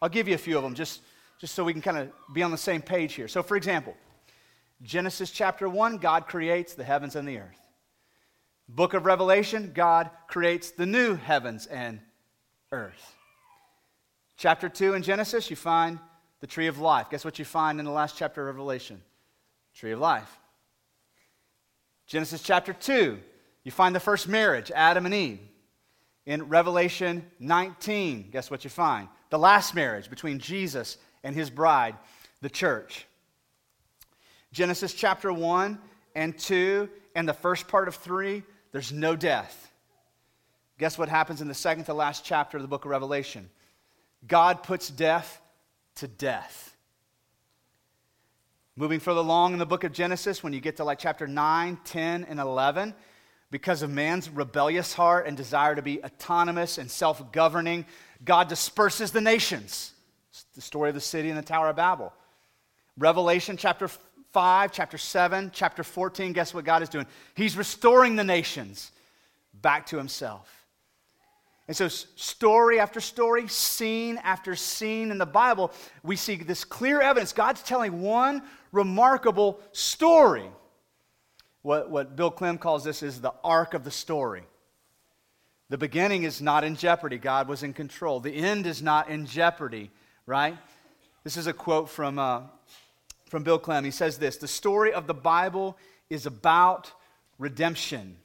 I'll 0.00 0.08
give 0.08 0.26
you 0.28 0.34
a 0.34 0.38
few 0.38 0.56
of 0.56 0.64
them 0.64 0.74
just, 0.74 1.00
just 1.40 1.54
so 1.54 1.64
we 1.64 1.72
can 1.72 1.82
kind 1.82 1.98
of 1.98 2.12
be 2.32 2.42
on 2.42 2.50
the 2.50 2.58
same 2.58 2.82
page 2.82 3.14
here. 3.14 3.28
So, 3.28 3.42
for 3.42 3.56
example, 3.56 3.94
Genesis 4.82 5.30
chapter 5.30 5.68
1, 5.68 5.98
God 5.98 6.26
creates 6.26 6.74
the 6.74 6.84
heavens 6.84 7.14
and 7.14 7.26
the 7.26 7.38
earth. 7.38 7.61
Book 8.74 8.94
of 8.94 9.04
Revelation, 9.04 9.72
God 9.74 10.08
creates 10.28 10.70
the 10.70 10.86
new 10.86 11.14
heavens 11.14 11.66
and 11.66 12.00
earth. 12.70 13.16
Chapter 14.38 14.70
2 14.70 14.94
in 14.94 15.02
Genesis, 15.02 15.50
you 15.50 15.56
find 15.56 15.98
the 16.40 16.46
tree 16.46 16.68
of 16.68 16.78
life. 16.78 17.10
Guess 17.10 17.22
what 17.22 17.38
you 17.38 17.44
find 17.44 17.78
in 17.78 17.84
the 17.84 17.92
last 17.92 18.16
chapter 18.16 18.40
of 18.40 18.46
Revelation? 18.56 19.02
Tree 19.74 19.92
of 19.92 19.98
life. 19.98 20.38
Genesis 22.06 22.42
chapter 22.42 22.72
2, 22.72 23.18
you 23.62 23.70
find 23.70 23.94
the 23.94 24.00
first 24.00 24.26
marriage, 24.26 24.72
Adam 24.74 25.04
and 25.04 25.14
Eve. 25.14 25.40
In 26.24 26.48
Revelation 26.48 27.30
19, 27.40 28.30
guess 28.30 28.50
what 28.50 28.64
you 28.64 28.70
find? 28.70 29.08
The 29.28 29.38
last 29.38 29.74
marriage 29.74 30.08
between 30.08 30.38
Jesus 30.38 30.96
and 31.22 31.36
his 31.36 31.50
bride, 31.50 31.94
the 32.40 32.50
church. 32.50 33.06
Genesis 34.50 34.94
chapter 34.94 35.30
1 35.30 35.78
and 36.14 36.38
2 36.38 36.88
and 37.14 37.28
the 37.28 37.34
first 37.34 37.68
part 37.68 37.86
of 37.86 37.96
3, 37.96 38.42
there's 38.72 38.92
no 38.92 39.14
death. 39.14 39.70
Guess 40.78 40.98
what 40.98 41.08
happens 41.08 41.40
in 41.40 41.48
the 41.48 41.54
second 41.54 41.84
to 41.84 41.94
last 41.94 42.24
chapter 42.24 42.56
of 42.56 42.62
the 42.62 42.68
book 42.68 42.84
of 42.84 42.90
Revelation? 42.90 43.48
God 44.26 44.62
puts 44.62 44.88
death 44.88 45.40
to 45.96 46.08
death. 46.08 46.76
Moving 48.74 49.00
further 49.00 49.20
along 49.20 49.52
in 49.52 49.58
the 49.58 49.66
book 49.66 49.84
of 49.84 49.92
Genesis, 49.92 50.42
when 50.42 50.54
you 50.54 50.60
get 50.60 50.78
to 50.78 50.84
like 50.84 50.98
chapter 50.98 51.26
9, 51.26 51.78
10, 51.84 52.24
and 52.24 52.40
11, 52.40 52.94
because 53.50 53.82
of 53.82 53.90
man's 53.90 54.30
rebellious 54.30 54.94
heart 54.94 55.26
and 55.26 55.36
desire 55.36 55.74
to 55.74 55.82
be 55.82 56.02
autonomous 56.02 56.78
and 56.78 56.90
self 56.90 57.30
governing, 57.32 57.84
God 58.24 58.48
disperses 58.48 59.10
the 59.12 59.20
nations. 59.20 59.92
It's 60.30 60.44
the 60.54 60.62
story 60.62 60.88
of 60.88 60.94
the 60.94 61.02
city 61.02 61.28
and 61.28 61.38
the 61.38 61.42
Tower 61.42 61.68
of 61.68 61.76
Babel. 61.76 62.14
Revelation 62.96 63.58
chapter 63.58 63.90
5, 64.32 64.72
chapter 64.72 64.98
7, 64.98 65.50
chapter 65.52 65.84
14, 65.84 66.32
guess 66.32 66.54
what 66.54 66.64
God 66.64 66.82
is 66.82 66.88
doing? 66.88 67.06
He's 67.34 67.56
restoring 67.56 68.16
the 68.16 68.24
nations 68.24 68.92
back 69.52 69.86
to 69.86 69.98
himself. 69.98 70.62
And 71.68 71.76
so, 71.76 71.88
story 71.88 72.80
after 72.80 73.00
story, 73.00 73.46
scene 73.46 74.18
after 74.24 74.56
scene 74.56 75.10
in 75.10 75.18
the 75.18 75.26
Bible, 75.26 75.70
we 76.02 76.16
see 76.16 76.36
this 76.36 76.64
clear 76.64 77.00
evidence. 77.00 77.32
God's 77.32 77.62
telling 77.62 78.02
one 78.02 78.42
remarkable 78.72 79.60
story. 79.72 80.50
What, 81.62 81.90
what 81.90 82.16
Bill 82.16 82.30
Clem 82.30 82.58
calls 82.58 82.82
this 82.82 83.02
is 83.02 83.20
the 83.20 83.32
arc 83.44 83.74
of 83.74 83.84
the 83.84 83.90
story. 83.90 84.42
The 85.68 85.78
beginning 85.78 86.24
is 86.24 86.42
not 86.42 86.64
in 86.64 86.74
jeopardy. 86.74 87.18
God 87.18 87.48
was 87.48 87.62
in 87.62 87.72
control. 87.72 88.18
The 88.18 88.34
end 88.34 88.66
is 88.66 88.82
not 88.82 89.08
in 89.08 89.26
jeopardy, 89.26 89.90
right? 90.26 90.58
This 91.22 91.36
is 91.36 91.46
a 91.46 91.52
quote 91.52 91.88
from, 91.88 92.18
uh, 92.18 92.42
from 93.32 93.42
Bill 93.44 93.58
Clem. 93.58 93.82
He 93.82 93.90
says 93.90 94.18
this 94.18 94.36
The 94.36 94.46
story 94.46 94.92
of 94.92 95.06
the 95.06 95.14
Bible 95.14 95.78
is 96.10 96.26
about 96.26 96.92
redemption. 97.38 98.18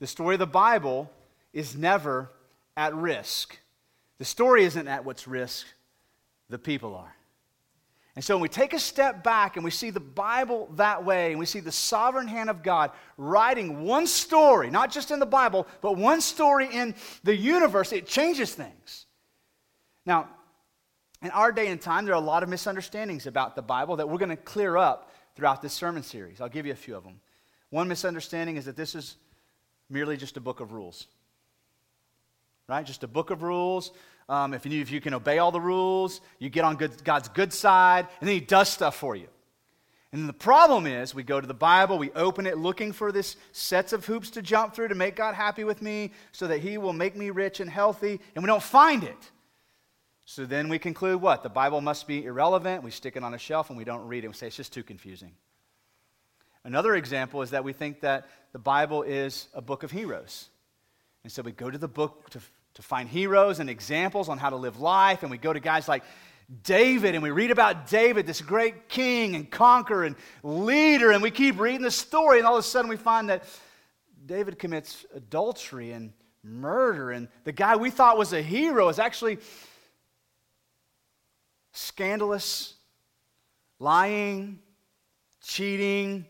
The 0.00 0.06
story 0.06 0.36
of 0.36 0.38
the 0.40 0.46
Bible 0.46 1.12
is 1.52 1.76
never 1.76 2.30
at 2.74 2.94
risk. 2.94 3.58
The 4.16 4.24
story 4.24 4.64
isn't 4.64 4.88
at 4.88 5.04
what's 5.04 5.28
risk, 5.28 5.66
the 6.48 6.58
people 6.58 6.96
are. 6.96 7.14
And 8.16 8.24
so 8.24 8.34
when 8.36 8.42
we 8.42 8.48
take 8.48 8.72
a 8.72 8.78
step 8.78 9.22
back 9.22 9.56
and 9.56 9.64
we 9.64 9.70
see 9.70 9.90
the 9.90 10.00
Bible 10.00 10.70
that 10.76 11.04
way, 11.04 11.30
and 11.30 11.38
we 11.38 11.46
see 11.46 11.60
the 11.60 11.70
sovereign 11.70 12.26
hand 12.26 12.48
of 12.48 12.62
God 12.62 12.90
writing 13.18 13.84
one 13.84 14.06
story, 14.06 14.70
not 14.70 14.90
just 14.90 15.10
in 15.10 15.18
the 15.18 15.26
Bible, 15.26 15.66
but 15.82 15.98
one 15.98 16.22
story 16.22 16.68
in 16.72 16.94
the 17.22 17.36
universe, 17.36 17.92
it 17.92 18.06
changes 18.06 18.54
things. 18.54 19.06
Now, 20.06 20.28
in 21.22 21.30
our 21.30 21.52
day 21.52 21.68
and 21.68 21.80
time, 21.80 22.04
there 22.04 22.14
are 22.14 22.22
a 22.22 22.24
lot 22.24 22.42
of 22.42 22.48
misunderstandings 22.48 23.26
about 23.26 23.56
the 23.56 23.62
Bible 23.62 23.96
that 23.96 24.08
we're 24.08 24.18
going 24.18 24.28
to 24.28 24.36
clear 24.36 24.76
up 24.76 25.10
throughout 25.36 25.62
this 25.62 25.72
sermon 25.72 26.02
series. 26.02 26.40
I'll 26.40 26.48
give 26.48 26.66
you 26.66 26.72
a 26.72 26.76
few 26.76 26.96
of 26.96 27.04
them. 27.04 27.20
One 27.70 27.88
misunderstanding 27.88 28.56
is 28.56 28.66
that 28.66 28.76
this 28.76 28.94
is 28.94 29.16
merely 29.88 30.16
just 30.16 30.36
a 30.36 30.40
book 30.40 30.60
of 30.60 30.72
rules, 30.72 31.06
right? 32.68 32.84
Just 32.84 33.02
a 33.02 33.08
book 33.08 33.30
of 33.30 33.42
rules 33.42 33.92
um, 34.28 34.54
if, 34.54 34.64
you, 34.64 34.80
if 34.80 34.90
you 34.90 35.00
can 35.00 35.14
obey 35.14 35.38
all 35.38 35.50
the 35.50 35.60
rules, 35.60 36.20
you 36.38 36.48
get 36.48 36.64
on 36.64 36.76
good, 36.76 37.04
God's 37.04 37.28
good 37.28 37.52
side, 37.52 38.06
and 38.20 38.28
then 38.28 38.34
He 38.34 38.40
does 38.40 38.68
stuff 38.68 38.96
for 38.96 39.16
you. 39.16 39.28
And 40.12 40.28
the 40.28 40.34
problem 40.34 40.86
is, 40.86 41.14
we 41.14 41.22
go 41.22 41.40
to 41.40 41.46
the 41.46 41.54
Bible, 41.54 41.98
we 41.98 42.10
open 42.12 42.46
it 42.46 42.58
looking 42.58 42.92
for 42.92 43.12
this 43.12 43.36
sets 43.52 43.92
of 43.92 44.04
hoops 44.04 44.30
to 44.30 44.42
jump 44.42 44.74
through 44.74 44.88
to 44.88 44.94
make 44.94 45.16
God 45.16 45.34
happy 45.34 45.64
with 45.64 45.80
me 45.80 46.12
so 46.32 46.46
that 46.46 46.60
He 46.60 46.78
will 46.78 46.92
make 46.92 47.16
me 47.16 47.30
rich 47.30 47.60
and 47.60 47.70
healthy, 47.70 48.20
and 48.34 48.44
we 48.44 48.46
don't 48.46 48.62
find 48.62 49.04
it. 49.04 49.30
So 50.24 50.46
then 50.46 50.68
we 50.68 50.78
conclude 50.78 51.20
what? 51.20 51.42
The 51.42 51.48
Bible 51.48 51.80
must 51.80 52.06
be 52.06 52.24
irrelevant. 52.24 52.82
We 52.82 52.90
stick 52.90 53.16
it 53.16 53.24
on 53.24 53.34
a 53.34 53.38
shelf 53.38 53.70
and 53.70 53.76
we 53.76 53.84
don't 53.84 54.06
read 54.06 54.24
it. 54.24 54.28
We 54.28 54.34
say 54.34 54.46
it's 54.46 54.56
just 54.56 54.72
too 54.72 54.82
confusing. 54.82 55.32
Another 56.64 56.94
example 56.94 57.42
is 57.42 57.50
that 57.50 57.64
we 57.64 57.72
think 57.72 58.00
that 58.02 58.28
the 58.52 58.58
Bible 58.58 59.02
is 59.02 59.48
a 59.52 59.60
book 59.60 59.82
of 59.82 59.90
heroes. 59.90 60.48
And 61.24 61.32
so 61.32 61.42
we 61.42 61.52
go 61.52 61.70
to 61.70 61.78
the 61.78 61.88
book 61.88 62.30
to, 62.30 62.40
to 62.74 62.82
find 62.82 63.08
heroes 63.08 63.58
and 63.58 63.68
examples 63.68 64.28
on 64.28 64.38
how 64.38 64.50
to 64.50 64.56
live 64.56 64.80
life, 64.80 65.22
and 65.22 65.30
we 65.30 65.38
go 65.38 65.52
to 65.52 65.60
guys 65.60 65.88
like 65.88 66.04
David 66.62 67.14
and 67.14 67.22
we 67.22 67.30
read 67.30 67.50
about 67.50 67.88
David, 67.88 68.26
this 68.26 68.40
great 68.40 68.88
king 68.88 69.34
and 69.34 69.50
conqueror 69.50 70.04
and 70.04 70.16
leader, 70.42 71.10
and 71.10 71.22
we 71.22 71.30
keep 71.30 71.58
reading 71.58 71.82
the 71.82 71.90
story, 71.90 72.38
and 72.38 72.46
all 72.46 72.54
of 72.54 72.60
a 72.60 72.62
sudden 72.62 72.88
we 72.88 72.96
find 72.96 73.28
that 73.28 73.44
David 74.24 74.58
commits 74.58 75.04
adultery 75.14 75.92
and 75.92 76.12
murder, 76.44 77.10
and 77.10 77.28
the 77.44 77.52
guy 77.52 77.76
we 77.76 77.90
thought 77.90 78.18
was 78.18 78.32
a 78.32 78.42
hero 78.42 78.88
is 78.88 78.98
actually 78.98 79.38
scandalous, 81.72 82.74
lying, 83.78 84.58
cheating, 85.42 86.26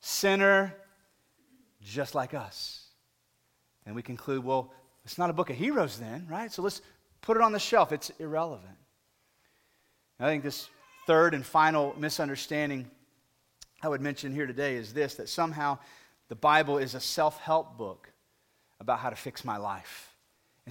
sinner, 0.00 0.74
just 1.82 2.14
like 2.14 2.34
us. 2.34 2.86
And 3.86 3.94
we 3.94 4.02
conclude, 4.02 4.44
well, 4.44 4.72
it's 5.04 5.18
not 5.18 5.30
a 5.30 5.32
book 5.32 5.50
of 5.50 5.56
heroes 5.56 5.98
then, 5.98 6.26
right? 6.30 6.52
So 6.52 6.62
let's 6.62 6.82
put 7.22 7.36
it 7.36 7.42
on 7.42 7.52
the 7.52 7.58
shelf. 7.58 7.92
It's 7.92 8.10
irrelevant. 8.18 8.76
I 10.18 10.26
think 10.26 10.42
this 10.42 10.68
third 11.06 11.34
and 11.34 11.44
final 11.44 11.94
misunderstanding 11.98 12.90
I 13.82 13.88
would 13.88 14.02
mention 14.02 14.34
here 14.34 14.46
today 14.46 14.76
is 14.76 14.92
this 14.92 15.14
that 15.14 15.28
somehow 15.28 15.78
the 16.28 16.34
Bible 16.34 16.78
is 16.78 16.94
a 16.94 17.00
self 17.00 17.38
help 17.40 17.78
book 17.78 18.12
about 18.78 18.98
how 18.98 19.10
to 19.10 19.16
fix 19.16 19.44
my 19.44 19.56
life. 19.56 20.09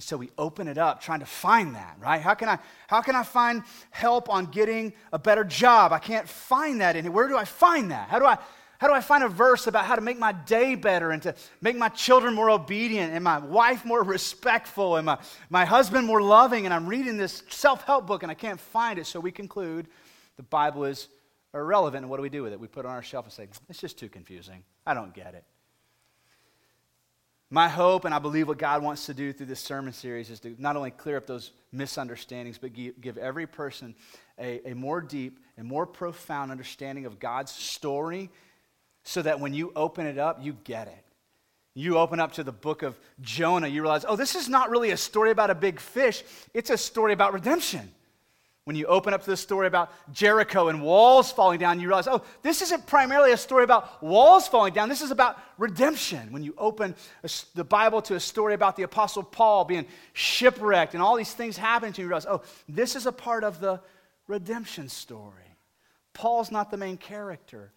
And 0.00 0.04
so 0.06 0.16
we 0.16 0.30
open 0.38 0.66
it 0.66 0.78
up 0.78 1.02
trying 1.02 1.20
to 1.20 1.26
find 1.26 1.74
that, 1.74 1.94
right? 2.00 2.22
How 2.22 2.32
can 2.32 2.48
I, 2.48 2.58
how 2.88 3.02
can 3.02 3.14
I 3.14 3.22
find 3.22 3.62
help 3.90 4.30
on 4.30 4.46
getting 4.46 4.94
a 5.12 5.18
better 5.18 5.44
job? 5.44 5.92
I 5.92 5.98
can't 5.98 6.26
find 6.26 6.80
that 6.80 6.96
in 6.96 7.04
here. 7.04 7.12
Where 7.12 7.28
do 7.28 7.36
I 7.36 7.44
find 7.44 7.90
that? 7.90 8.08
How 8.08 8.18
do 8.18 8.24
I, 8.24 8.38
how 8.78 8.88
do 8.88 8.94
I 8.94 9.02
find 9.02 9.22
a 9.22 9.28
verse 9.28 9.66
about 9.66 9.84
how 9.84 9.96
to 9.96 10.00
make 10.00 10.18
my 10.18 10.32
day 10.32 10.74
better 10.74 11.10
and 11.10 11.20
to 11.24 11.34
make 11.60 11.76
my 11.76 11.90
children 11.90 12.32
more 12.32 12.48
obedient 12.48 13.12
and 13.12 13.22
my 13.22 13.36
wife 13.40 13.84
more 13.84 14.02
respectful 14.16 14.96
and 14.96 15.04
my, 15.04 15.18
my 15.50 15.66
husband 15.66 16.06
more 16.06 16.22
loving? 16.22 16.64
And 16.64 16.72
I'm 16.72 16.86
reading 16.86 17.18
this 17.18 17.42
self 17.50 17.84
help 17.84 18.06
book 18.06 18.22
and 18.22 18.32
I 18.32 18.34
can't 18.34 18.58
find 18.58 18.98
it. 18.98 19.06
So 19.06 19.20
we 19.20 19.30
conclude 19.30 19.86
the 20.38 20.44
Bible 20.44 20.86
is 20.86 21.08
irrelevant. 21.52 22.04
And 22.04 22.10
what 22.10 22.16
do 22.16 22.22
we 22.22 22.30
do 22.30 22.42
with 22.42 22.54
it? 22.54 22.58
We 22.58 22.68
put 22.68 22.86
it 22.86 22.88
on 22.88 22.94
our 22.94 23.02
shelf 23.02 23.26
and 23.26 23.34
say, 23.34 23.48
it's 23.68 23.80
just 23.82 23.98
too 23.98 24.08
confusing. 24.08 24.64
I 24.86 24.94
don't 24.94 25.12
get 25.12 25.34
it. 25.34 25.44
My 27.52 27.68
hope, 27.68 28.04
and 28.04 28.14
I 28.14 28.20
believe 28.20 28.46
what 28.46 28.58
God 28.58 28.80
wants 28.80 29.06
to 29.06 29.14
do 29.14 29.32
through 29.32 29.46
this 29.46 29.58
sermon 29.58 29.92
series, 29.92 30.30
is 30.30 30.38
to 30.40 30.54
not 30.58 30.76
only 30.76 30.92
clear 30.92 31.16
up 31.16 31.26
those 31.26 31.50
misunderstandings, 31.72 32.58
but 32.58 32.72
give 32.72 33.18
every 33.18 33.46
person 33.46 33.96
a, 34.38 34.70
a 34.70 34.74
more 34.74 35.00
deep 35.00 35.40
and 35.56 35.66
more 35.66 35.84
profound 35.84 36.52
understanding 36.52 37.06
of 37.06 37.18
God's 37.18 37.50
story 37.50 38.30
so 39.02 39.22
that 39.22 39.40
when 39.40 39.52
you 39.52 39.72
open 39.74 40.06
it 40.06 40.16
up, 40.16 40.38
you 40.40 40.56
get 40.62 40.86
it. 40.86 41.04
You 41.74 41.98
open 41.98 42.20
up 42.20 42.32
to 42.32 42.44
the 42.44 42.52
book 42.52 42.82
of 42.82 42.98
Jonah, 43.20 43.66
you 43.66 43.82
realize, 43.82 44.04
oh, 44.06 44.14
this 44.14 44.36
is 44.36 44.48
not 44.48 44.70
really 44.70 44.90
a 44.92 44.96
story 44.96 45.32
about 45.32 45.50
a 45.50 45.54
big 45.54 45.80
fish, 45.80 46.22
it's 46.54 46.70
a 46.70 46.76
story 46.76 47.12
about 47.12 47.32
redemption. 47.32 47.90
When 48.64 48.76
you 48.76 48.86
open 48.86 49.14
up 49.14 49.24
to 49.24 49.30
the 49.30 49.36
story 49.36 49.66
about 49.66 49.90
Jericho 50.12 50.68
and 50.68 50.82
walls 50.82 51.32
falling 51.32 51.58
down, 51.58 51.80
you 51.80 51.88
realize, 51.88 52.06
oh, 52.06 52.22
this 52.42 52.60
isn't 52.62 52.86
primarily 52.86 53.32
a 53.32 53.36
story 53.36 53.64
about 53.64 54.02
walls 54.02 54.46
falling 54.46 54.74
down. 54.74 54.88
This 54.88 55.00
is 55.00 55.10
about 55.10 55.38
redemption. 55.56 56.30
When 56.30 56.42
you 56.42 56.54
open 56.58 56.94
the 57.54 57.64
Bible 57.64 58.02
to 58.02 58.16
a 58.16 58.20
story 58.20 58.52
about 58.54 58.76
the 58.76 58.82
Apostle 58.82 59.22
Paul 59.22 59.64
being 59.64 59.86
shipwrecked 60.12 60.92
and 60.92 61.02
all 61.02 61.16
these 61.16 61.32
things 61.32 61.56
happen 61.56 61.92
to 61.94 62.00
you, 62.00 62.04
you 62.04 62.08
realize, 62.08 62.26
oh, 62.26 62.42
this 62.68 62.96
is 62.96 63.06
a 63.06 63.12
part 63.12 63.44
of 63.44 63.60
the 63.60 63.80
redemption 64.28 64.88
story. 64.88 65.56
Paul's 66.12 66.50
not 66.50 66.70
the 66.70 66.76
main 66.76 66.98
character. 66.98 67.72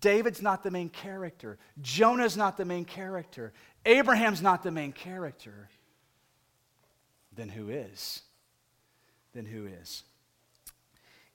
David's 0.00 0.42
not 0.42 0.62
the 0.64 0.70
main 0.70 0.88
character. 0.88 1.58
Jonah's 1.80 2.36
not 2.36 2.56
the 2.56 2.64
main 2.64 2.84
character. 2.84 3.52
Abraham's 3.86 4.42
not 4.42 4.62
the 4.62 4.70
main 4.72 4.92
character. 4.92 5.70
Then 7.34 7.48
who 7.48 7.70
is? 7.70 8.22
Then 9.38 9.46
who 9.46 9.66
is? 9.66 10.02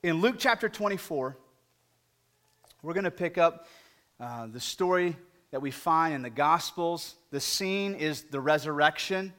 In 0.02 0.20
Luke 0.20 0.34
chapter 0.36 0.68
24, 0.68 1.38
we're 2.82 2.92
going 2.92 3.04
to 3.04 3.10
pick 3.10 3.38
up 3.38 3.66
uh, 4.20 4.46
the 4.46 4.60
story 4.60 5.16
that 5.52 5.62
we 5.62 5.70
find 5.70 6.12
in 6.12 6.20
the 6.20 6.28
Gospels. 6.28 7.14
The 7.30 7.40
scene 7.40 7.94
is 7.94 8.24
the 8.24 8.42
resurrection. 8.42 9.32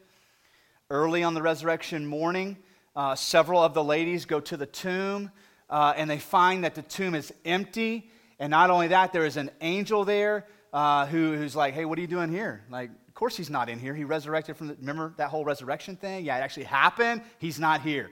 Early 0.89 1.21
on 1.21 1.35
the 1.35 1.43
resurrection 1.43 2.07
morning, 2.07 2.57
uh, 2.95 3.13
several 3.13 3.61
of 3.61 3.75
the 3.75 3.83
ladies 3.83 4.25
go 4.25 4.39
to 4.39 4.57
the 4.57 4.65
tomb 4.65 5.29
uh, 5.69 5.93
and 5.95 6.09
they 6.09 6.17
find 6.17 6.63
that 6.63 6.73
the 6.73 6.81
tomb 6.81 7.13
is 7.13 7.31
empty 7.45 8.09
and 8.39 8.49
not 8.49 8.71
only 8.71 8.87
that, 8.87 9.13
there 9.13 9.27
is 9.27 9.37
an 9.37 9.51
angel 9.61 10.05
there 10.05 10.47
uh, 10.73 11.05
who, 11.05 11.35
who's 11.35 11.55
like, 11.55 11.75
hey, 11.75 11.85
what 11.85 11.99
are 11.99 12.01
you 12.01 12.07
doing 12.07 12.31
here? 12.31 12.63
Like, 12.71 12.89
of 12.89 13.13
course 13.13 13.37
he's 13.37 13.51
not 13.51 13.69
in 13.69 13.77
here. 13.77 13.93
He 13.93 14.05
resurrected 14.05 14.57
from 14.57 14.69
the, 14.69 14.73
remember 14.79 15.13
that 15.17 15.29
whole 15.29 15.45
resurrection 15.45 15.97
thing? 15.97 16.25
Yeah, 16.25 16.39
it 16.39 16.41
actually 16.41 16.63
happened. 16.63 17.21
He's 17.37 17.59
not 17.59 17.81
here. 17.81 18.09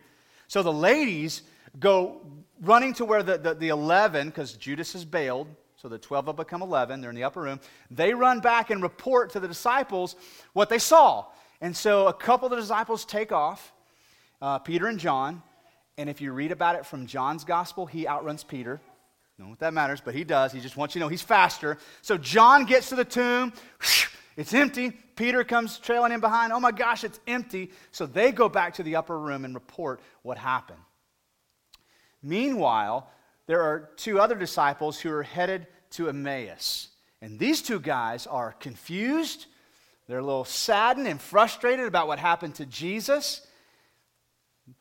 So 0.53 0.61
the 0.61 0.71
ladies 0.71 1.41
go 1.79 2.21
running 2.61 2.93
to 2.93 3.05
where 3.05 3.23
the, 3.23 3.39
the, 3.39 3.55
the 3.55 3.69
11, 3.69 4.27
because 4.27 4.53
Judas 4.53 4.93
is 4.93 5.03
bailed, 5.03 5.47
so 5.77 5.89
the 5.89 5.97
12 5.97 6.27
have 6.27 6.35
become 6.35 6.61
11. 6.61 7.01
They're 7.01 7.09
in 7.09 7.15
the 7.15 7.23
upper 7.23 7.41
room. 7.41 7.59
They 7.89 8.13
run 8.13 8.39
back 8.39 8.69
and 8.69 8.79
report 8.83 9.31
to 9.31 9.39
the 9.39 9.47
disciples 9.47 10.15
what 10.53 10.69
they 10.69 10.77
saw. 10.77 11.25
And 11.59 11.75
so 11.75 12.05
a 12.05 12.13
couple 12.13 12.45
of 12.45 12.51
the 12.51 12.57
disciples 12.57 13.03
take 13.03 13.31
off, 13.31 13.73
uh, 14.43 14.59
Peter 14.59 14.85
and 14.85 14.99
John. 14.99 15.41
And 15.97 16.07
if 16.07 16.21
you 16.21 16.31
read 16.31 16.51
about 16.51 16.75
it 16.75 16.85
from 16.85 17.07
John's 17.07 17.43
gospel, 17.43 17.87
he 17.87 18.07
outruns 18.07 18.43
Peter. 18.43 18.79
What 19.39 19.57
that 19.57 19.73
matters, 19.73 20.01
but 20.01 20.13
he 20.13 20.23
does. 20.23 20.51
He 20.51 20.59
just 20.59 20.77
wants 20.77 20.93
you 20.93 20.99
to 20.99 21.05
know 21.05 21.09
he's 21.09 21.23
faster. 21.23 21.79
So 22.03 22.15
John 22.15 22.65
gets 22.65 22.89
to 22.89 22.95
the 22.95 23.05
tomb. 23.05 23.53
It's 24.35 24.53
empty. 24.53 24.91
Peter 25.15 25.43
comes 25.43 25.77
trailing 25.77 26.11
in 26.11 26.19
behind. 26.19 26.51
Oh 26.51 26.59
my 26.59 26.71
gosh, 26.71 27.03
it's 27.03 27.19
empty. 27.27 27.71
So 27.91 28.05
they 28.05 28.31
go 28.31 28.49
back 28.49 28.75
to 28.75 28.83
the 28.83 28.95
upper 28.95 29.17
room 29.17 29.45
and 29.45 29.53
report 29.53 30.01
what 30.23 30.37
happened. 30.37 30.79
Meanwhile, 32.21 33.09
there 33.45 33.61
are 33.61 33.91
two 33.97 34.19
other 34.19 34.35
disciples 34.35 34.99
who 34.99 35.11
are 35.11 35.23
headed 35.23 35.67
to 35.91 36.09
Emmaus. 36.09 36.89
And 37.21 37.37
these 37.37 37.61
two 37.61 37.79
guys 37.79 38.25
are 38.25 38.53
confused. 38.53 39.45
They're 40.07 40.19
a 40.19 40.25
little 40.25 40.45
saddened 40.45 41.07
and 41.07 41.21
frustrated 41.21 41.85
about 41.85 42.07
what 42.07 42.19
happened 42.19 42.55
to 42.55 42.65
Jesus. 42.65 43.45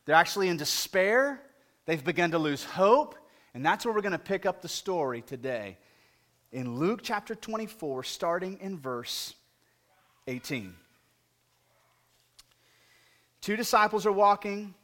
They're 0.05 0.15
actually 0.15 0.49
in 0.49 0.57
despair. 0.57 1.41
They've 1.85 2.03
begun 2.03 2.31
to 2.31 2.39
lose 2.39 2.65
hope. 2.65 3.17
And 3.55 3.65
that's 3.65 3.85
where 3.85 3.93
we're 3.93 4.01
going 4.01 4.13
to 4.13 4.19
pick 4.19 4.47
up 4.47 4.63
the 4.63 4.69
story 4.69 5.21
today 5.21 5.77
in 6.53 6.77
Luke 6.77 7.01
chapter 7.03 7.35
24, 7.35 8.05
starting 8.05 8.59
in 8.61 8.79
verse 8.79 9.35
18. 10.26 10.75
Two 13.41 13.57
disciples 13.57 14.07
are 14.07 14.12
walking. 14.12 14.75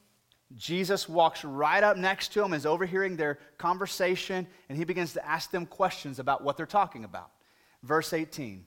Jesus 0.57 1.09
walks 1.09 1.45
right 1.45 1.83
up 1.83 1.97
next 1.97 2.33
to 2.33 2.41
them, 2.41 2.55
is 2.55 2.67
overhearing 2.67 3.17
their 3.17 3.39
conversation, 3.59 4.47
and 4.69 4.79
he 4.79 4.85
begins 4.85 5.13
to 5.13 5.27
ask 5.27 5.51
them 5.51 5.67
questions 5.67 6.19
about 6.19 6.43
what 6.43 6.57
they're 6.57 6.67
talking 6.67 7.05
about. 7.05 7.31
Verse 7.83 8.13
18. 8.13 8.67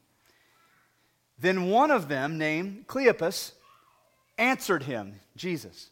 Then 1.40 1.70
one 1.70 1.90
of 1.90 2.08
them, 2.08 2.38
named 2.38 2.88
Cleopas, 2.88 3.54
answered 4.38 4.84
him, 4.84 5.20
Jesus. 5.36 5.90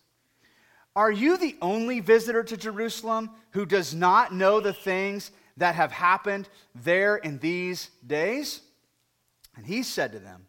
Are 0.96 1.12
you 1.12 1.38
the 1.38 1.56
only 1.62 2.02
visitor 2.02 2.44
to 2.44 2.58
Jerusalem 2.58 3.32
who 3.52 3.66
does 3.66 3.96
not 3.96 4.34
know 4.34 4.60
the 4.60 4.74
things 4.74 5.32
that 5.58 5.76
have 5.76 5.92
happened 5.92 6.48
there 6.76 7.18
in 7.18 7.40
these 7.40 7.90
days? 8.06 8.62
And 9.56 9.66
he 9.66 9.82
said 9.84 10.12
to 10.12 10.20
them, 10.20 10.46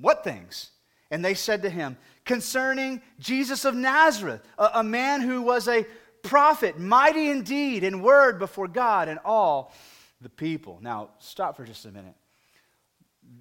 What 0.00 0.24
things? 0.24 0.70
And 1.10 1.24
they 1.24 1.34
said 1.34 1.62
to 1.62 1.70
him, 1.70 1.96
Concerning 2.24 3.00
Jesus 3.18 3.64
of 3.64 3.74
Nazareth, 3.74 4.42
a, 4.58 4.70
a 4.74 4.82
man 4.84 5.20
who 5.20 5.42
was 5.42 5.68
a 5.68 5.86
prophet, 6.22 6.78
mighty 6.78 7.30
indeed 7.30 7.84
in 7.84 8.02
word 8.02 8.38
before 8.38 8.66
God 8.68 9.08
and 9.08 9.20
all 9.24 9.72
the 10.20 10.28
people. 10.28 10.78
Now, 10.82 11.10
stop 11.20 11.56
for 11.56 11.64
just 11.64 11.84
a 11.84 11.90
minute. 11.90 12.14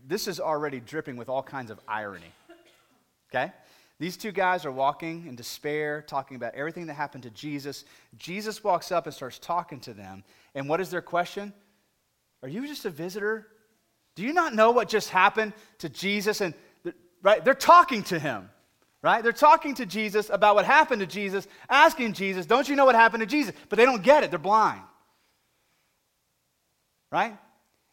This 0.07 0.27
is 0.27 0.39
already 0.39 0.79
dripping 0.79 1.17
with 1.17 1.29
all 1.29 1.41
kinds 1.41 1.71
of 1.71 1.79
irony. 1.87 2.31
Okay? 3.31 3.51
These 3.97 4.17
two 4.17 4.31
guys 4.31 4.65
are 4.65 4.71
walking 4.71 5.25
in 5.27 5.35
despair, 5.35 6.01
talking 6.01 6.35
about 6.35 6.53
everything 6.53 6.87
that 6.87 6.95
happened 6.95 7.23
to 7.23 7.29
Jesus. 7.29 7.85
Jesus 8.17 8.63
walks 8.63 8.91
up 8.91 9.05
and 9.05 9.15
starts 9.15 9.39
talking 9.39 9.79
to 9.81 9.93
them. 9.93 10.23
And 10.53 10.67
what 10.67 10.81
is 10.81 10.89
their 10.89 11.01
question? 11.01 11.53
Are 12.43 12.49
you 12.49 12.67
just 12.67 12.85
a 12.85 12.89
visitor? 12.89 13.47
Do 14.15 14.23
you 14.23 14.33
not 14.33 14.53
know 14.53 14.71
what 14.71 14.87
just 14.87 15.09
happened 15.09 15.53
to 15.79 15.89
Jesus? 15.89 16.41
And 16.41 16.53
right, 17.21 17.43
they're 17.43 17.53
talking 17.53 18.03
to 18.03 18.19
him. 18.19 18.49
Right? 19.01 19.21
They're 19.21 19.33
talking 19.33 19.75
to 19.75 19.85
Jesus 19.85 20.31
about 20.31 20.55
what 20.55 20.65
happened 20.65 21.01
to 21.01 21.05
Jesus, 21.05 21.47
asking 21.69 22.13
Jesus, 22.13 22.47
"Don't 22.47 22.67
you 22.67 22.75
know 22.75 22.85
what 22.85 22.95
happened 22.95 23.21
to 23.21 23.27
Jesus?" 23.27 23.53
But 23.69 23.77
they 23.77 23.85
don't 23.85 24.01
get 24.01 24.23
it. 24.23 24.31
They're 24.31 24.39
blind. 24.39 24.81
Right? 27.11 27.37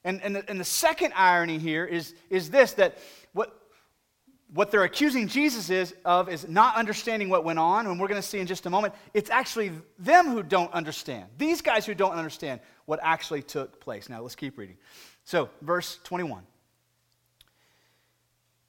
And, 0.04 0.22
and, 0.22 0.36
the, 0.36 0.48
and 0.48 0.58
the 0.58 0.64
second 0.64 1.12
irony 1.14 1.58
here 1.58 1.84
is, 1.84 2.14
is 2.30 2.50
this 2.50 2.72
that 2.74 2.96
what 3.34 3.54
what 4.52 4.70
they're 4.70 4.84
accusing 4.84 5.28
Jesus 5.28 5.70
is, 5.70 5.94
of 6.04 6.28
is 6.28 6.46
not 6.46 6.76
understanding 6.76 7.30
what 7.30 7.42
went 7.42 7.58
on, 7.58 7.86
and 7.86 7.98
we're 7.98 8.08
going 8.08 8.20
to 8.20 8.26
see 8.26 8.38
in 8.38 8.46
just 8.46 8.66
a 8.66 8.70
moment, 8.70 8.94
it's 9.14 9.30
actually 9.30 9.72
them 9.98 10.28
who 10.28 10.42
don't 10.42 10.72
understand. 10.72 11.24
These 11.38 11.62
guys 11.62 11.86
who 11.86 11.94
don't 11.94 12.12
understand 12.12 12.60
what 12.84 13.00
actually 13.02 13.42
took 13.42 13.80
place. 13.80 14.10
Now, 14.10 14.20
let's 14.20 14.34
keep 14.34 14.58
reading. 14.58 14.76
So, 15.24 15.50
verse 15.60 15.98
21. 16.04 16.42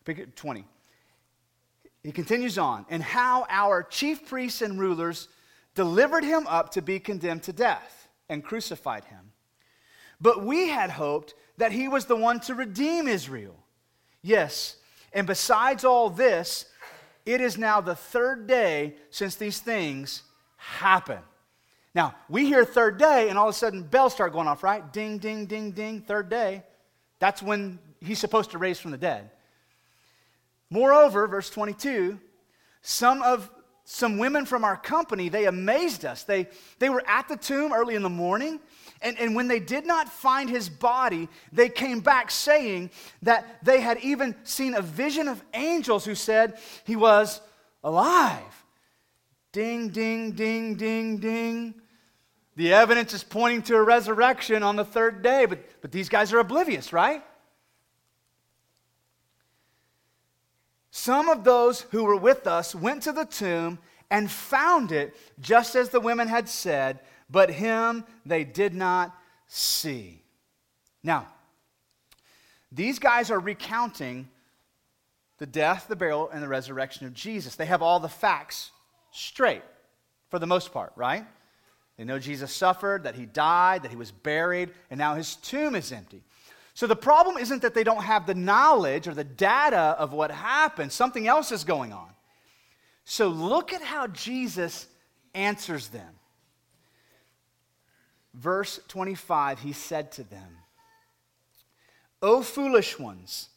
Pick 0.06 0.20
it 0.20 0.36
20. 0.36 0.66
He 2.04 2.12
continues 2.12 2.58
on, 2.58 2.86
and 2.90 3.02
how 3.02 3.46
our 3.50 3.82
chief 3.82 4.28
priests 4.28 4.62
and 4.62 4.80
rulers 4.80 5.30
delivered 5.74 6.24
him 6.24 6.46
up 6.48 6.72
to 6.72 6.82
be 6.82 7.00
condemned 7.00 7.44
to 7.44 7.54
death 7.54 8.08
and 8.30 8.44
crucified 8.44 9.06
him. 9.06 9.32
But 10.20 10.44
we 10.44 10.70
had 10.70 10.90
hoped 10.90 11.34
that 11.58 11.72
he 11.72 11.88
was 11.88 12.06
the 12.06 12.16
one 12.16 12.40
to 12.42 12.56
redeem 12.56 13.08
Israel. 13.08 13.56
Yes, 14.22 14.78
and 15.14 15.26
besides 15.26 15.86
all 15.86 16.10
this, 16.10 16.66
it 17.26 17.40
is 17.40 17.58
now 17.58 17.80
the 17.80 17.96
third 17.96 18.48
day 18.48 18.96
since 19.10 19.36
these 19.36 19.60
things 19.60 20.24
happened. 20.58 21.24
Now, 21.96 22.16
we 22.28 22.46
hear 22.46 22.66
third 22.66 22.98
day, 22.98 23.30
and 23.30 23.38
all 23.38 23.50
of 23.50 23.56
a 23.56 23.58
sudden 23.58 23.84
bells 23.84 24.14
start 24.14 24.34
going 24.34 24.48
off, 24.48 24.64
right? 24.64 24.92
Ding, 24.92 25.20
ding, 25.20 25.46
ding, 25.46 25.72
ding, 25.72 26.02
third 26.02 26.30
day. 26.30 26.64
That's 27.20 27.42
when 27.42 27.80
he's 28.02 28.20
supposed 28.20 28.52
to 28.52 28.58
raise 28.58 28.80
from 28.80 28.92
the 28.92 28.98
dead. 28.98 29.30
Moreover, 30.70 31.28
verse 31.28 31.50
22, 31.52 32.20
some 32.82 33.22
of 33.22 33.50
some 33.86 34.18
women 34.18 34.46
from 34.46 34.64
our 34.64 34.78
company, 34.78 35.28
they 35.30 35.46
amazed 35.46 36.06
us. 36.06 36.24
They, 36.24 36.48
they 36.80 36.90
were 36.90 37.04
at 37.06 37.28
the 37.28 37.36
tomb 37.36 37.74
early 37.74 37.96
in 37.96 38.02
the 38.02 38.10
morning, 38.10 38.60
and, 39.02 39.20
and 39.20 39.36
when 39.36 39.50
they 39.50 39.60
did 39.60 39.86
not 39.86 40.08
find 40.08 40.50
his 40.50 40.70
body, 40.70 41.28
they 41.52 41.68
came 41.68 42.00
back 42.00 42.32
saying 42.32 42.92
that 43.24 43.60
they 43.62 43.82
had 43.82 44.00
even 44.00 44.36
seen 44.44 44.74
a 44.74 44.82
vision 44.82 45.28
of 45.28 45.44
angels 45.54 46.06
who 46.06 46.16
said 46.16 46.58
he 46.86 46.96
was 46.96 47.42
alive. 47.84 48.66
Ding, 49.52 49.90
ding, 49.90 50.32
ding, 50.32 50.76
ding, 50.76 51.18
ding. 51.18 51.76
The 52.56 52.74
evidence 52.74 53.14
is 53.14 53.24
pointing 53.24 53.64
to 53.64 53.76
a 53.76 53.84
resurrection 53.84 54.62
on 54.64 54.76
the 54.76 54.86
third 54.86 55.22
day, 55.22 55.46
but, 55.46 55.82
but 55.82 55.92
these 55.92 56.10
guys 56.10 56.32
are 56.34 56.40
oblivious, 56.40 56.94
right? 56.94 57.24
Some 60.92 61.30
of 61.30 61.44
those 61.44 61.82
who 61.82 62.04
were 62.04 62.16
with 62.16 62.46
us 62.46 62.76
went 62.76 63.04
to 63.04 63.12
the 63.12 63.26
tomb 63.26 63.80
and 64.12 64.30
found 64.30 64.92
it 64.92 65.16
just 65.40 65.76
as 65.76 65.90
the 65.90 66.00
women 66.00 66.28
had 66.28 66.48
said, 66.48 67.00
but 67.30 67.50
him 67.50 68.06
they 68.26 68.44
did 68.44 68.76
not 68.76 69.16
see. 69.48 70.22
Now, 71.04 71.28
these 72.72 73.00
guys 73.00 73.32
are 73.32 73.40
recounting 73.40 74.30
the 75.40 75.48
death, 75.48 75.88
the 75.88 75.96
burial, 75.96 76.30
and 76.30 76.44
the 76.44 76.48
resurrection 76.48 77.08
of 77.08 77.14
Jesus. 77.14 77.56
They 77.56 77.66
have 77.66 77.82
all 77.82 78.00
the 78.00 78.08
facts 78.08 78.70
straight 79.12 79.64
for 80.30 80.38
the 80.38 80.48
most 80.48 80.72
part, 80.72 80.94
right? 80.96 81.26
They 81.98 82.04
know 82.04 82.20
Jesus 82.20 82.52
suffered, 82.52 83.04
that 83.04 83.16
he 83.16 83.26
died, 83.26 83.84
that 83.84 83.92
he 83.92 83.98
was 83.98 84.12
buried, 84.12 84.72
and 84.90 84.98
now 84.98 85.16
his 85.16 85.36
tomb 85.36 85.76
is 85.76 85.92
empty. 85.92 86.24
So 86.74 86.88
the 86.88 86.96
problem 86.96 87.38
isn't 87.38 87.62
that 87.62 87.76
they 87.76 87.84
don't 87.84 88.04
have 88.04 88.26
the 88.26 88.34
knowledge 88.34 89.08
or 89.08 89.14
the 89.14 89.24
data 89.24 89.96
of 90.00 90.12
what 90.12 90.32
happened, 90.32 90.92
something 90.92 91.28
else 91.28 91.52
is 91.52 91.64
going 91.64 91.94
on. 91.94 92.10
So 93.06 93.28
look 93.28 93.74
at 93.74 93.82
how 93.82 94.08
Jesus 94.08 94.88
answers 95.36 95.90
them. 95.90 96.16
Verse 98.34 98.80
25, 98.88 99.60
he 99.60 99.74
said 99.74 100.12
to 100.14 100.24
them, 100.24 100.58
O 102.24 102.42
foolish 102.42 102.98
ones, 102.98 103.50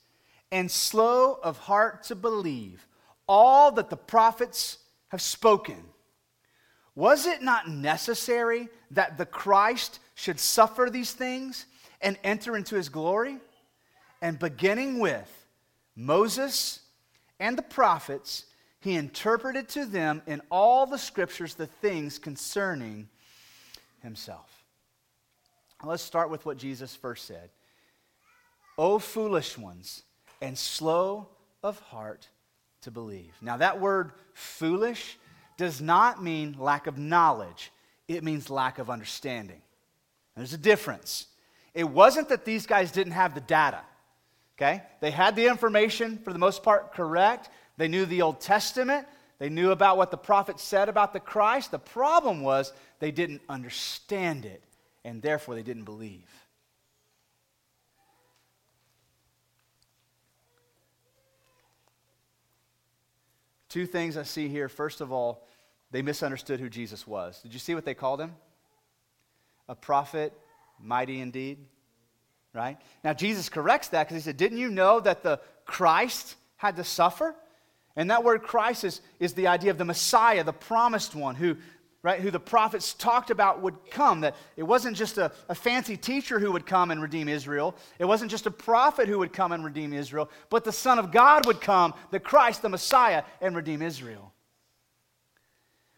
and 0.52 0.71
slow 0.71 1.38
of 1.43 1.57
heart 1.59 2.02
to 2.05 2.14
believe 2.14 2.87
all 3.26 3.73
that 3.73 3.90
the 3.90 3.97
prophets 3.97 4.78
have 5.09 5.23
spoken. 5.23 5.83
Was 6.97 7.26
it 7.26 7.43
not 7.43 7.69
necessary 7.69 8.69
that 8.91 9.19
the 9.19 9.26
Christ 9.26 10.00
should 10.17 10.41
suffer 10.41 10.88
these 10.91 11.12
things? 11.12 11.67
and 12.00 12.19
enter 12.25 12.57
into 12.57 12.76
his 12.76 12.88
glory? 12.88 13.38
And 14.23 14.38
beginning 14.38 14.99
with 14.99 15.31
Moses 15.95 16.81
and 17.38 17.57
the 17.57 17.62
prophets, 17.62 18.47
he 18.81 18.95
interpreted 18.95 19.68
to 19.70 19.85
them 19.85 20.23
in 20.27 20.40
all 20.51 20.87
the 20.87 20.99
scriptures 20.99 21.55
the 21.55 21.66
things 21.66 22.18
concerning 22.18 23.09
himself. 24.03 24.64
Let's 25.85 26.03
start 26.03 26.31
with 26.31 26.47
what 26.47 26.57
Jesus 26.57 26.94
first 26.94 27.27
said. 27.27 27.51
O 28.79 28.99
foolish 28.99 29.57
ones, 29.59 30.03
and 30.40 30.57
slow 30.57 31.29
of 31.62 31.79
heart 31.81 32.29
to 32.83 32.90
believe. 32.90 33.33
Now, 33.40 33.57
that 33.57 33.81
word 33.81 34.12
foolish 34.35 35.18
does 35.57 35.81
not 35.81 36.23
mean 36.23 36.57
lack 36.59 36.87
of 36.87 36.99
knowledge, 36.99 37.73
it 38.09 38.23
means 38.23 38.51
lack 38.51 38.79
of 38.79 38.90
understanding. 38.90 39.61
There's 40.37 40.53
a 40.53 40.59
difference. 40.59 41.27
It 41.75 41.88
wasn't 41.88 42.29
that 42.29 42.45
these 42.45 42.66
guys 42.66 42.90
didn't 42.92 43.12
have 43.12 43.35
the 43.35 43.40
data. 43.40 43.81
Okay? 44.57 44.83
They 45.01 45.11
had 45.11 45.37
the 45.37 45.47
information 45.47 46.19
for 46.19 46.33
the 46.33 46.38
most 46.38 46.62
part 46.62 46.92
correct. 46.95 47.51
They 47.77 47.88
knew 47.88 48.07
the 48.07 48.23
Old 48.23 48.40
Testament. 48.40 49.07
They 49.38 49.51
knew 49.51 49.71
about 49.71 49.99
what 49.99 50.11
the 50.11 50.16
prophet 50.16 50.59
said 50.59 50.88
about 50.88 51.12
the 51.12 51.21
Christ. 51.21 51.71
The 51.71 51.79
problem 51.79 52.40
was 52.40 52.73
they 53.01 53.11
didn't 53.11 53.42
understand 53.49 54.47
it, 54.47 54.62
and 55.05 55.21
therefore 55.21 55.55
they 55.55 55.62
didn't 55.62 55.85
believe. 55.85 56.25
Two 63.77 63.85
things 63.85 64.17
I 64.17 64.23
see 64.23 64.49
here. 64.49 64.71
First 64.71 65.03
of 65.03 65.12
all, 65.12 65.47
they 65.91 66.01
misunderstood 66.01 66.61
who 66.61 66.71
Jesus 66.71 67.07
was. 67.07 67.39
Did 67.43 67.53
you 67.53 67.59
see 67.59 67.75
what 67.75 67.85
they 67.85 67.93
called 67.93 68.23
him? 68.23 68.35
A 69.69 69.75
prophet 69.75 70.33
mighty 70.81 71.21
indeed. 71.21 71.59
Right? 72.55 72.79
Now, 73.05 73.12
Jesus 73.12 73.51
corrects 73.51 73.89
that 73.89 74.09
because 74.09 74.15
he 74.15 74.27
said, 74.27 74.39
Didn't 74.39 74.57
you 74.57 74.71
know 74.71 74.99
that 75.01 75.23
the 75.23 75.41
Christ 75.67 76.37
had 76.57 76.77
to 76.77 76.85
suffer? 76.85 77.35
And 77.97 78.11
that 78.11 78.25
word 78.25 78.45
Christ 78.45 78.83
is, 78.83 79.03
is 79.21 79.35
the 79.35 79.49
idea 79.49 79.73
of 79.73 79.77
the 79.77 79.85
Messiah, 79.85 80.43
the 80.43 80.55
promised 80.55 81.15
one, 81.15 81.35
who, 81.35 81.59
right, 82.07 82.21
who 82.21 82.31
the 82.31 82.38
prophets 82.38 82.95
talked 82.95 83.31
about 83.31 83.61
would 83.62 83.75
come. 83.90 84.21
That 84.21 84.37
it 84.57 84.62
wasn't 84.62 84.97
just 84.97 85.19
a, 85.19 85.33
a 85.49 85.57
fancy 85.57 85.97
teacher 85.97 86.38
who 86.38 86.53
would 86.53 86.64
come 86.64 86.92
and 86.92 87.03
redeem 87.03 87.29
Israel, 87.29 87.75
it 87.99 88.05
wasn't 88.05 88.31
just 88.31 88.47
a 88.47 88.51
prophet 88.51 89.09
who 89.09 89.19
would 89.19 89.33
come 89.33 89.51
and 89.51 89.64
redeem 89.64 89.92
Israel, 89.92 90.31
but 90.49 90.62
the 90.62 90.71
Son 90.71 91.01
of 91.01 91.11
God 91.11 91.47
would 91.47 91.61
come, 91.61 91.95
the 92.12 92.21
Christ, 92.21 92.62
the 92.62 92.69
Messiah, 92.69 93.25
and 93.40 93.57
redeem 93.57 93.83
Israel. 93.83 94.33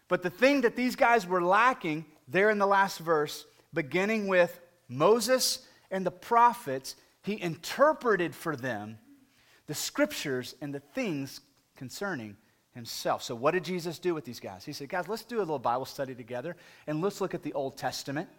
But 0.07 0.23
the 0.23 0.31
thing 0.31 0.61
that 0.61 0.75
these 0.75 0.95
guys 0.95 1.27
were 1.27 1.43
lacking 1.43 2.05
there 2.27 2.49
in 2.49 2.57
the 2.57 2.65
last 2.65 2.97
verse, 2.97 3.45
beginning 3.71 4.27
with 4.27 4.59
Moses 4.87 5.59
and 5.91 6.03
the 6.03 6.11
prophets, 6.11 6.95
he 7.21 7.39
interpreted 7.39 8.33
for 8.33 8.55
them 8.55 8.97
the 9.67 9.75
scriptures 9.75 10.55
and 10.59 10.73
the 10.73 10.79
things 10.79 11.41
concerning 11.75 12.35
himself. 12.73 13.23
So, 13.23 13.35
what 13.35 13.51
did 13.51 13.63
Jesus 13.63 13.99
do 13.99 14.13
with 14.13 14.25
these 14.25 14.39
guys? 14.39 14.63
He 14.65 14.73
said, 14.73 14.89
Guys, 14.89 15.07
let's 15.07 15.23
do 15.23 15.37
a 15.37 15.39
little 15.39 15.59
Bible 15.59 15.85
study 15.85 16.15
together 16.15 16.55
and 16.87 17.01
let's 17.01 17.21
look 17.21 17.33
at 17.33 17.43
the 17.43 17.53
Old 17.53 17.77
Testament. 17.77 18.29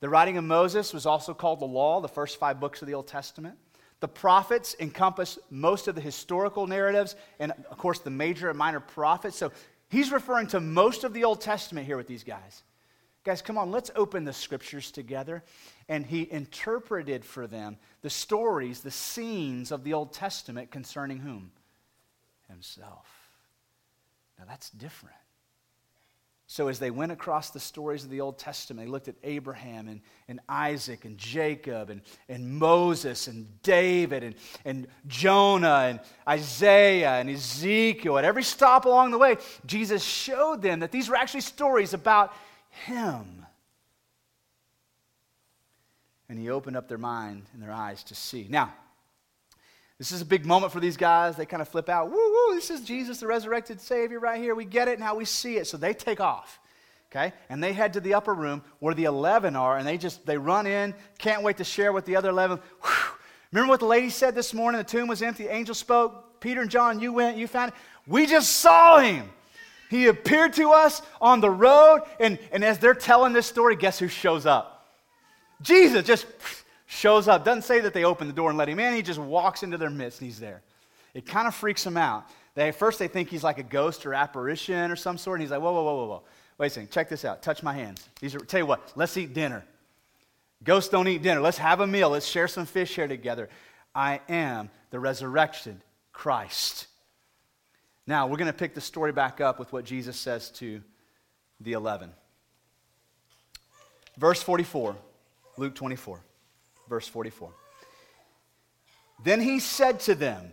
The 0.00 0.08
writing 0.08 0.36
of 0.36 0.44
Moses 0.44 0.92
was 0.92 1.06
also 1.06 1.32
called 1.32 1.60
the 1.60 1.66
law, 1.66 2.00
the 2.00 2.08
first 2.08 2.38
five 2.38 2.58
books 2.58 2.82
of 2.82 2.88
the 2.88 2.94
Old 2.94 3.06
Testament. 3.06 3.56
The 4.00 4.08
prophets 4.08 4.74
encompass 4.80 5.38
most 5.48 5.86
of 5.86 5.94
the 5.94 6.00
historical 6.00 6.66
narratives 6.66 7.14
and, 7.38 7.52
of 7.70 7.78
course, 7.78 8.00
the 8.00 8.10
major 8.10 8.48
and 8.48 8.58
minor 8.58 8.80
prophets. 8.80 9.36
So, 9.36 9.52
he's 9.88 10.10
referring 10.10 10.48
to 10.48 10.60
most 10.60 11.04
of 11.04 11.14
the 11.14 11.24
Old 11.24 11.40
Testament 11.40 11.86
here 11.86 11.96
with 11.96 12.08
these 12.08 12.24
guys. 12.24 12.62
Guys, 13.24 13.40
come 13.40 13.56
on, 13.56 13.70
let's 13.70 13.92
open 13.94 14.24
the 14.24 14.32
scriptures 14.32 14.90
together. 14.90 15.44
And 15.88 16.04
he 16.04 16.28
interpreted 16.30 17.24
for 17.24 17.46
them 17.46 17.76
the 18.00 18.10
stories, 18.10 18.80
the 18.80 18.90
scenes 18.90 19.70
of 19.70 19.84
the 19.84 19.92
Old 19.92 20.12
Testament 20.12 20.72
concerning 20.72 21.18
whom? 21.18 21.52
Himself. 22.52 23.08
Now 24.38 24.44
that's 24.46 24.70
different. 24.70 25.16
So, 26.52 26.68
as 26.68 26.78
they 26.78 26.90
went 26.90 27.12
across 27.12 27.48
the 27.48 27.58
stories 27.58 28.04
of 28.04 28.10
the 28.10 28.20
Old 28.20 28.38
Testament, 28.38 28.84
they 28.84 28.90
looked 28.90 29.08
at 29.08 29.14
Abraham 29.22 29.88
and, 29.88 30.02
and 30.28 30.38
Isaac 30.50 31.06
and 31.06 31.16
Jacob 31.16 31.88
and, 31.88 32.02
and 32.28 32.58
Moses 32.58 33.26
and 33.26 33.62
David 33.62 34.22
and, 34.22 34.34
and 34.66 34.86
Jonah 35.06 35.86
and 35.88 36.00
Isaiah 36.28 37.12
and 37.12 37.30
Ezekiel. 37.30 38.18
At 38.18 38.26
every 38.26 38.42
stop 38.42 38.84
along 38.84 39.12
the 39.12 39.18
way, 39.18 39.38
Jesus 39.64 40.04
showed 40.04 40.60
them 40.60 40.80
that 40.80 40.92
these 40.92 41.08
were 41.08 41.16
actually 41.16 41.40
stories 41.40 41.94
about 41.94 42.34
him. 42.68 43.46
And 46.28 46.38
he 46.38 46.50
opened 46.50 46.76
up 46.76 46.86
their 46.86 46.98
mind 46.98 47.44
and 47.54 47.62
their 47.62 47.72
eyes 47.72 48.04
to 48.04 48.14
see. 48.14 48.46
Now, 48.50 48.74
this 49.98 50.12
is 50.12 50.20
a 50.20 50.24
big 50.24 50.46
moment 50.46 50.72
for 50.72 50.80
these 50.80 50.96
guys. 50.96 51.36
They 51.36 51.46
kind 51.46 51.62
of 51.62 51.68
flip 51.68 51.88
out. 51.88 52.10
Woo, 52.10 52.16
woo, 52.16 52.54
this 52.54 52.70
is 52.70 52.80
Jesus, 52.80 53.20
the 53.20 53.26
resurrected 53.26 53.80
Savior, 53.80 54.18
right 54.18 54.40
here. 54.40 54.54
We 54.54 54.64
get 54.64 54.88
it, 54.88 54.92
and 54.92 55.00
now 55.00 55.14
we 55.14 55.24
see 55.24 55.56
it. 55.56 55.66
So 55.66 55.76
they 55.76 55.94
take 55.94 56.20
off. 56.20 56.58
Okay? 57.10 57.32
And 57.48 57.62
they 57.62 57.72
head 57.72 57.92
to 57.92 58.00
the 58.00 58.14
upper 58.14 58.34
room 58.34 58.62
where 58.78 58.94
the 58.94 59.04
11 59.04 59.54
are, 59.54 59.76
and 59.76 59.86
they 59.86 59.98
just, 59.98 60.24
they 60.24 60.38
run 60.38 60.66
in, 60.66 60.94
can't 61.18 61.42
wait 61.42 61.58
to 61.58 61.64
share 61.64 61.92
with 61.92 62.06
the 62.06 62.16
other 62.16 62.30
11. 62.30 62.58
Whew. 62.58 62.90
Remember 63.52 63.70
what 63.70 63.80
the 63.80 63.86
lady 63.86 64.08
said 64.08 64.34
this 64.34 64.54
morning? 64.54 64.78
The 64.78 64.84
tomb 64.84 65.08
was 65.08 65.20
empty, 65.20 65.46
angel 65.46 65.74
spoke. 65.74 66.40
Peter 66.40 66.62
and 66.62 66.70
John, 66.70 67.00
you 67.00 67.12
went, 67.12 67.36
you 67.36 67.46
found 67.46 67.70
it. 67.70 67.74
We 68.06 68.26
just 68.26 68.54
saw 68.54 68.98
him. 68.98 69.30
He 69.90 70.06
appeared 70.06 70.54
to 70.54 70.72
us 70.72 71.02
on 71.20 71.40
the 71.40 71.50
road. 71.50 72.00
And, 72.18 72.38
and 72.50 72.64
as 72.64 72.78
they're 72.78 72.94
telling 72.94 73.34
this 73.34 73.46
story, 73.46 73.76
guess 73.76 73.98
who 73.98 74.08
shows 74.08 74.46
up? 74.46 74.88
Jesus 75.60 76.04
just 76.06 76.26
shows 76.92 77.26
up. 77.26 77.44
Doesn't 77.44 77.62
say 77.62 77.80
that 77.80 77.94
they 77.94 78.04
open 78.04 78.26
the 78.26 78.32
door 78.32 78.50
and 78.50 78.58
let 78.58 78.68
him 78.68 78.78
in. 78.78 78.94
He 78.94 79.02
just 79.02 79.18
walks 79.18 79.62
into 79.62 79.78
their 79.78 79.90
midst 79.90 80.20
and 80.20 80.26
he's 80.28 80.38
there. 80.38 80.62
It 81.14 81.26
kind 81.26 81.48
of 81.48 81.54
freaks 81.54 81.84
them 81.84 81.96
out. 81.96 82.28
They, 82.54 82.70
first, 82.70 82.98
they 82.98 83.08
think 83.08 83.30
he's 83.30 83.42
like 83.42 83.58
a 83.58 83.62
ghost 83.62 84.04
or 84.04 84.12
apparition 84.12 84.90
or 84.90 84.96
some 84.96 85.16
sort. 85.16 85.38
And 85.38 85.42
he's 85.42 85.50
like, 85.50 85.60
whoa, 85.60 85.72
whoa, 85.72 85.82
whoa, 85.82 85.94
whoa, 85.94 86.06
whoa. 86.06 86.22
Wait 86.58 86.66
a 86.66 86.70
second. 86.70 86.90
Check 86.90 87.08
this 87.08 87.24
out. 87.24 87.42
Touch 87.42 87.62
my 87.62 87.72
hands. 87.72 88.08
These 88.20 88.34
are, 88.34 88.40
tell 88.40 88.60
you 88.60 88.66
what, 88.66 88.92
let's 88.94 89.16
eat 89.16 89.32
dinner. 89.32 89.64
Ghosts 90.62 90.90
don't 90.90 91.08
eat 91.08 91.22
dinner. 91.22 91.40
Let's 91.40 91.58
have 91.58 91.80
a 91.80 91.86
meal. 91.86 92.10
Let's 92.10 92.26
share 92.26 92.46
some 92.46 92.66
fish 92.66 92.94
here 92.94 93.08
together. 93.08 93.48
I 93.94 94.20
am 94.28 94.70
the 94.90 95.00
resurrection 95.00 95.82
Christ. 96.12 96.86
Now, 98.06 98.26
we're 98.26 98.36
going 98.36 98.52
to 98.52 98.52
pick 98.52 98.74
the 98.74 98.80
story 98.80 99.12
back 99.12 99.40
up 99.40 99.58
with 99.58 99.72
what 99.72 99.84
Jesus 99.84 100.16
says 100.16 100.50
to 100.50 100.82
the 101.60 101.72
11. 101.72 102.12
Verse 104.18 104.42
44, 104.42 104.94
Luke 105.56 105.74
24, 105.74 106.20
verse 106.88 107.08
44. 107.08 107.50
Then 109.24 109.40
he 109.40 109.60
said 109.60 110.00
to 110.00 110.14
them, 110.14 110.52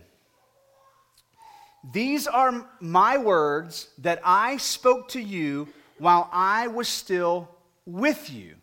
These 1.92 2.26
are 2.26 2.66
my 2.80 3.18
words 3.18 3.88
that 3.98 4.20
I 4.24 4.58
spoke 4.58 5.08
to 5.10 5.20
you 5.20 5.68
while 5.98 6.28
I 6.32 6.68
was 6.68 6.88
still 6.88 7.48
with 7.84 8.30
you. 8.30 8.54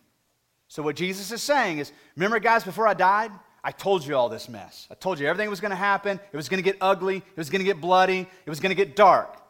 So, 0.68 0.82
what 0.82 0.96
Jesus 0.96 1.30
is 1.32 1.42
saying 1.42 1.78
is, 1.78 1.92
remember, 2.16 2.38
guys, 2.38 2.64
before 2.64 2.86
I 2.86 2.94
died, 2.94 3.30
I 3.64 3.70
told 3.70 4.04
you 4.04 4.16
all 4.16 4.28
this 4.28 4.48
mess. 4.48 4.86
I 4.90 4.94
told 4.94 5.18
you 5.18 5.26
everything 5.26 5.50
was 5.50 5.60
going 5.60 5.70
to 5.70 5.76
happen. 5.76 6.20
It 6.32 6.36
was 6.36 6.48
going 6.48 6.62
to 6.62 6.70
get 6.70 6.78
ugly. 6.80 7.16
It 7.16 7.36
was 7.36 7.50
going 7.50 7.60
to 7.60 7.64
get 7.64 7.80
bloody. 7.80 8.20
It 8.20 8.50
was 8.50 8.60
going 8.60 8.70
to 8.70 8.76
get 8.76 8.94
dark. 8.94 9.40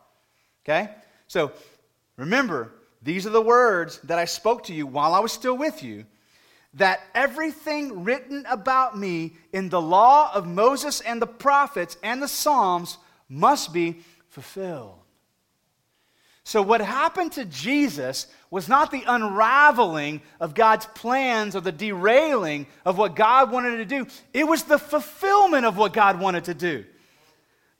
Okay? 0.65 0.91
So, 1.27 1.53
remember, 2.17 2.73
these 3.03 3.27
are 3.27 3.31
the 3.31 3.43
words 3.43 3.99
that 4.05 4.19
I 4.19 4.25
spoke 4.25 4.65
to 4.65 4.75
you 4.75 4.87
while 4.87 5.15
I 5.15 5.21
was 5.21 5.33
still 5.33 5.57
with 5.57 5.83
you 5.83 6.07
that 6.79 7.01
everything 7.15 8.05
written 8.05 8.45
about 8.49 8.97
me 8.97 9.35
in 9.53 9.69
the 9.69 9.81
law 9.81 10.33
of 10.33 10.47
Moses 10.47 11.01
and 11.01 11.21
the 11.21 11.27
prophets 11.27 11.97
and 12.03 12.23
the 12.23 12.29
Psalms 12.29 12.99
must 13.29 13.73
be 13.73 14.01
fulfilled. 14.29 14.95
So, 16.45 16.63
what 16.63 16.81
happened 16.81 17.33
to 17.33 17.45
Jesus 17.45 18.27
was 18.51 18.69
not 18.69 18.91
the 18.91 19.05
unraveling 19.07 20.23
of 20.41 20.55
God's 20.55 20.87
plans 20.87 21.55
or 21.55 21.61
the 21.61 21.73
derailing 21.73 22.67
of 22.87 22.97
what 22.97 23.15
God 23.15 23.53
wanted 23.53 23.77
to 23.77 23.85
do, 23.85 24.07
it 24.33 24.45
was 24.45 24.63
the 24.63 24.79
fulfillment 24.79 25.67
of 25.67 25.77
what 25.77 25.93
God 25.93 26.19
wanted 26.19 26.45
to 26.45 26.55
do. 26.55 26.87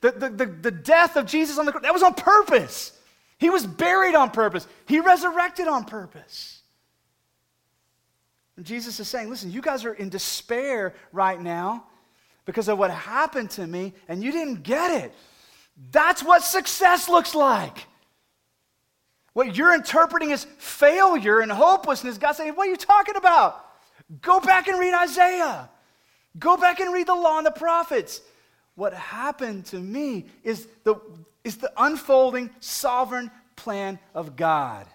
The, 0.01 0.11
the, 0.11 0.29
the, 0.29 0.45
the 0.45 0.71
death 0.71 1.15
of 1.15 1.25
Jesus 1.25 1.57
on 1.57 1.65
the 1.65 1.71
cross, 1.71 1.81
that 1.81 1.93
was 1.93 2.03
on 2.03 2.13
purpose. 2.13 2.91
He 3.39 3.49
was 3.49 3.65
buried 3.65 4.13
on 4.13 4.29
purpose, 4.29 4.67
He 4.85 4.99
resurrected 4.99 5.67
on 5.67 5.85
purpose. 5.85 6.58
And 8.59 8.65
Jesus 8.65 8.99
is 8.99 9.07
saying, 9.07 9.29
listen, 9.29 9.53
you 9.53 9.61
guys 9.61 9.85
are 9.85 9.93
in 9.93 10.09
despair 10.09 10.93
right 11.13 11.39
now 11.39 11.85
because 12.43 12.67
of 12.67 12.77
what 12.77 12.91
happened 12.91 13.51
to 13.51 13.65
me, 13.65 13.93
and 14.09 14.21
you 14.21 14.33
didn't 14.33 14.63
get 14.63 15.01
it. 15.01 15.13
That's 15.91 16.21
what 16.21 16.43
success 16.43 17.07
looks 17.07 17.33
like. 17.33 17.87
What 19.31 19.55
you're 19.55 19.73
interpreting 19.73 20.33
as 20.33 20.43
failure 20.57 21.39
and 21.39 21.49
hopelessness, 21.49 22.17
God's 22.17 22.39
saying, 22.39 22.51
What 22.51 22.67
are 22.67 22.71
you 22.71 22.75
talking 22.75 23.15
about? 23.15 23.65
Go 24.21 24.41
back 24.41 24.67
and 24.67 24.77
read 24.77 24.93
Isaiah. 24.93 25.69
Go 26.37 26.57
back 26.57 26.81
and 26.81 26.93
read 26.93 27.07
the 27.07 27.15
law 27.15 27.37
and 27.37 27.45
the 27.45 27.51
prophets. 27.51 28.19
What 28.75 28.93
happened 28.93 29.67
to 29.67 29.79
me 29.79 30.25
is 30.43 30.67
the, 30.83 30.95
is 31.45 31.55
the 31.55 31.71
unfolding 31.77 32.49
sovereign 32.59 33.31
plan 33.55 33.99
of 34.13 34.35
God. 34.35 34.85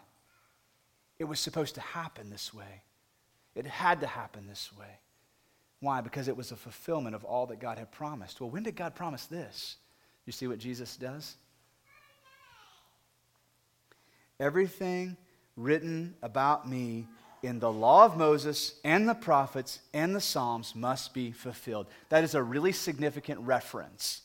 It 1.19 1.25
was 1.25 1.41
supposed 1.41 1.77
to 1.77 1.81
happen 1.81 2.29
this 2.29 2.53
way. 2.53 2.83
It 3.55 3.67
had 3.67 4.01
to 4.01 4.07
happen 4.07 4.47
this 4.47 4.71
way. 4.79 4.99
Why? 5.81 6.01
Because 6.01 6.29
it 6.29 6.37
was 6.37 6.51
a 6.51 6.57
fulfillment 6.57 7.15
of 7.15 7.25
all 7.25 7.47
that 7.47 7.61
God 7.61 7.79
had 7.79 7.93
promised. 7.93 8.41
Well, 8.41 8.51
when 8.51 8.63
did 8.63 8.77
God 8.77 8.95
promise 8.95 9.27
this? 9.27 9.77
You 10.27 10.33
see 10.33 10.47
what 10.47 10.59
Jesus 10.59 10.97
does? 10.97 11.37
everything 14.41 15.17
written 15.57 16.15
about 16.23 16.69
me 16.69 17.07
in 17.43 17.59
the 17.59 17.71
law 17.71 18.05
of 18.05 18.17
Moses 18.17 18.75
and 18.85 19.09
the 19.09 19.15
prophets 19.15 19.81
and 19.93 20.15
the 20.15 20.21
Psalms 20.21 20.75
must 20.75 21.15
be 21.15 21.31
fulfilled. 21.31 21.87
That 22.09 22.25
is 22.25 22.35
a 22.35 22.43
really 22.43 22.73
significant 22.73 23.41
reference. 23.41 24.23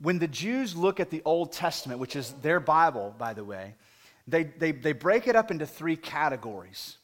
When 0.00 0.18
the 0.18 0.28
Jews 0.28 0.76
look 0.76 1.00
at 1.00 1.10
the 1.10 1.22
Old 1.24 1.52
Testament, 1.52 2.00
which 2.00 2.16
is 2.16 2.32
their 2.42 2.60
Bible, 2.60 3.14
by 3.16 3.32
the 3.32 3.44
way, 3.44 3.74
they, 4.26 4.44
they, 4.44 4.72
they 4.72 4.92
break 4.92 5.26
it 5.26 5.36
up 5.36 5.50
into 5.50 5.66
three 5.66 5.96
categories. 5.96 6.98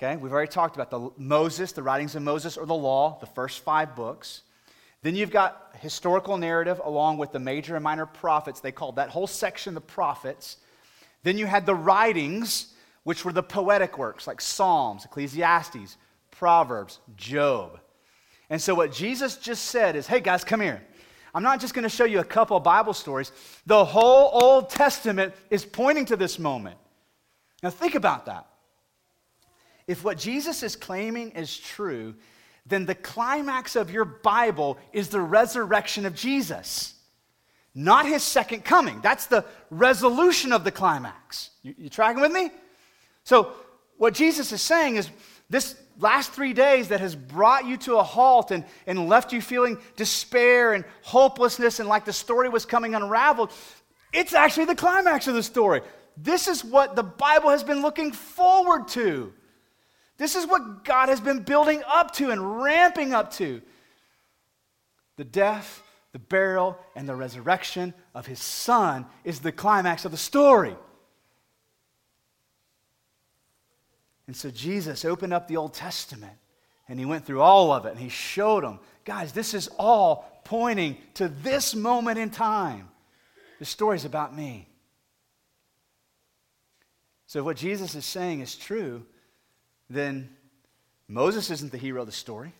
Okay, 0.00 0.14
we've 0.16 0.32
already 0.32 0.50
talked 0.50 0.76
about 0.76 0.90
the 0.90 1.10
Moses, 1.16 1.72
the 1.72 1.82
writings 1.82 2.14
of 2.14 2.22
Moses, 2.22 2.56
or 2.56 2.66
the 2.66 2.74
law, 2.74 3.18
the 3.18 3.26
first 3.26 3.64
five 3.64 3.96
books. 3.96 4.42
Then 5.02 5.16
you've 5.16 5.32
got 5.32 5.74
historical 5.80 6.36
narrative 6.36 6.80
along 6.84 7.18
with 7.18 7.32
the 7.32 7.40
major 7.40 7.74
and 7.74 7.82
minor 7.82 8.06
prophets. 8.06 8.60
They 8.60 8.70
called 8.70 8.96
that 8.96 9.08
whole 9.08 9.26
section 9.26 9.74
the 9.74 9.80
prophets. 9.80 10.58
Then 11.24 11.36
you 11.36 11.46
had 11.46 11.66
the 11.66 11.74
writings, 11.74 12.74
which 13.02 13.24
were 13.24 13.32
the 13.32 13.42
poetic 13.42 13.98
works 13.98 14.28
like 14.28 14.40
Psalms, 14.40 15.04
Ecclesiastes, 15.04 15.96
Proverbs, 16.30 17.00
Job. 17.16 17.80
And 18.50 18.62
so, 18.62 18.76
what 18.76 18.92
Jesus 18.92 19.36
just 19.36 19.64
said 19.64 19.96
is 19.96 20.06
hey, 20.06 20.20
guys, 20.20 20.44
come 20.44 20.60
here. 20.60 20.80
I'm 21.34 21.42
not 21.42 21.60
just 21.60 21.74
going 21.74 21.82
to 21.82 21.88
show 21.88 22.04
you 22.04 22.20
a 22.20 22.24
couple 22.24 22.58
Bible 22.60 22.94
stories. 22.94 23.32
The 23.66 23.84
whole 23.84 24.30
Old 24.32 24.70
Testament 24.70 25.34
is 25.50 25.64
pointing 25.64 26.04
to 26.06 26.16
this 26.16 26.38
moment. 26.38 26.78
Now, 27.64 27.70
think 27.70 27.96
about 27.96 28.26
that. 28.26 28.46
If 29.88 30.04
what 30.04 30.18
Jesus 30.18 30.62
is 30.62 30.76
claiming 30.76 31.32
is 31.32 31.56
true, 31.58 32.14
then 32.64 32.86
the 32.86 32.94
climax 32.94 33.74
of 33.74 33.90
your 33.90 34.04
Bible 34.04 34.78
is 34.92 35.08
the 35.08 35.20
resurrection 35.20 36.06
of 36.06 36.14
Jesus 36.14 36.94
not 37.78 38.06
his 38.06 38.24
second 38.24 38.64
coming. 38.64 39.00
That's 39.02 39.26
the 39.26 39.44
resolution 39.70 40.52
of 40.52 40.64
the 40.64 40.72
climax. 40.72 41.50
You, 41.62 41.74
you 41.78 41.88
tracking 41.88 42.20
with 42.20 42.32
me? 42.32 42.50
So, 43.22 43.52
what 43.98 44.14
Jesus 44.14 44.50
is 44.50 44.60
saying 44.60 44.96
is 44.96 45.08
this 45.48 45.76
last 45.98 46.32
three 46.32 46.52
days 46.52 46.88
that 46.88 47.00
has 47.00 47.14
brought 47.14 47.66
you 47.66 47.76
to 47.78 47.96
a 47.96 48.02
halt 48.02 48.50
and, 48.50 48.64
and 48.88 49.08
left 49.08 49.32
you 49.32 49.40
feeling 49.40 49.78
despair 49.94 50.72
and 50.72 50.84
hopelessness 51.02 51.78
and 51.78 51.88
like 51.88 52.04
the 52.04 52.12
story 52.12 52.48
was 52.48 52.64
coming 52.64 52.96
unraveled, 52.96 53.52
it's 54.12 54.34
actually 54.34 54.66
the 54.66 54.74
climax 54.74 55.28
of 55.28 55.34
the 55.34 55.42
story. 55.42 55.82
This 56.16 56.48
is 56.48 56.64
what 56.64 56.96
the 56.96 57.04
Bible 57.04 57.50
has 57.50 57.62
been 57.62 57.80
looking 57.80 58.10
forward 58.10 58.88
to. 58.88 59.32
This 60.18 60.34
is 60.34 60.46
what 60.46 60.84
God 60.84 61.08
has 61.08 61.20
been 61.20 61.42
building 61.42 61.82
up 61.86 62.12
to 62.16 62.30
and 62.30 62.60
ramping 62.62 63.14
up 63.14 63.32
to. 63.34 63.62
The 65.16 65.24
death 65.24 65.82
the 66.12 66.18
burial, 66.18 66.78
and 66.96 67.08
the 67.08 67.14
resurrection 67.14 67.92
of 68.14 68.26
his 68.26 68.40
son 68.40 69.06
is 69.24 69.40
the 69.40 69.52
climax 69.52 70.04
of 70.04 70.10
the 70.10 70.16
story. 70.16 70.74
And 74.26 74.36
so 74.36 74.50
Jesus 74.50 75.04
opened 75.04 75.32
up 75.32 75.48
the 75.48 75.56
Old 75.56 75.74
Testament 75.74 76.36
and 76.88 76.98
he 76.98 77.04
went 77.04 77.24
through 77.24 77.40
all 77.40 77.72
of 77.72 77.86
it 77.86 77.90
and 77.90 78.00
he 78.00 78.08
showed 78.08 78.64
them, 78.64 78.80
guys, 79.04 79.32
this 79.32 79.54
is 79.54 79.68
all 79.78 80.40
pointing 80.44 80.96
to 81.14 81.28
this 81.28 81.74
moment 81.74 82.18
in 82.18 82.30
time. 82.30 82.88
The 83.58 83.64
story's 83.64 84.04
about 84.04 84.34
me. 84.34 84.68
So, 87.26 87.42
what 87.42 87.58
Jesus 87.58 87.94
is 87.94 88.06
saying 88.06 88.40
is 88.40 88.56
true, 88.56 89.04
then 89.90 90.28
Moses 91.08 91.50
isn't 91.50 91.72
the 91.72 91.78
hero 91.78 92.00
of 92.00 92.06
the 92.06 92.12
story. 92.12 92.52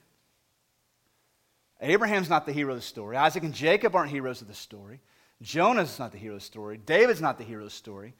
Abraham's 1.80 2.30
not 2.30 2.46
the 2.46 2.52
hero 2.52 2.72
of 2.72 2.78
the 2.78 2.82
story. 2.82 3.16
Isaac 3.16 3.44
and 3.44 3.54
Jacob 3.54 3.94
aren't 3.94 4.10
heroes 4.10 4.40
of 4.40 4.48
the 4.48 4.54
story. 4.54 5.00
Jonah's 5.42 5.98
not 5.98 6.10
the 6.10 6.18
hero 6.18 6.34
of 6.34 6.40
the 6.40 6.46
story. 6.46 6.78
David's 6.78 7.20
not 7.20 7.38
the 7.38 7.44
hero 7.44 7.62
of 7.62 7.68
the 7.68 7.74
story. 7.74 8.14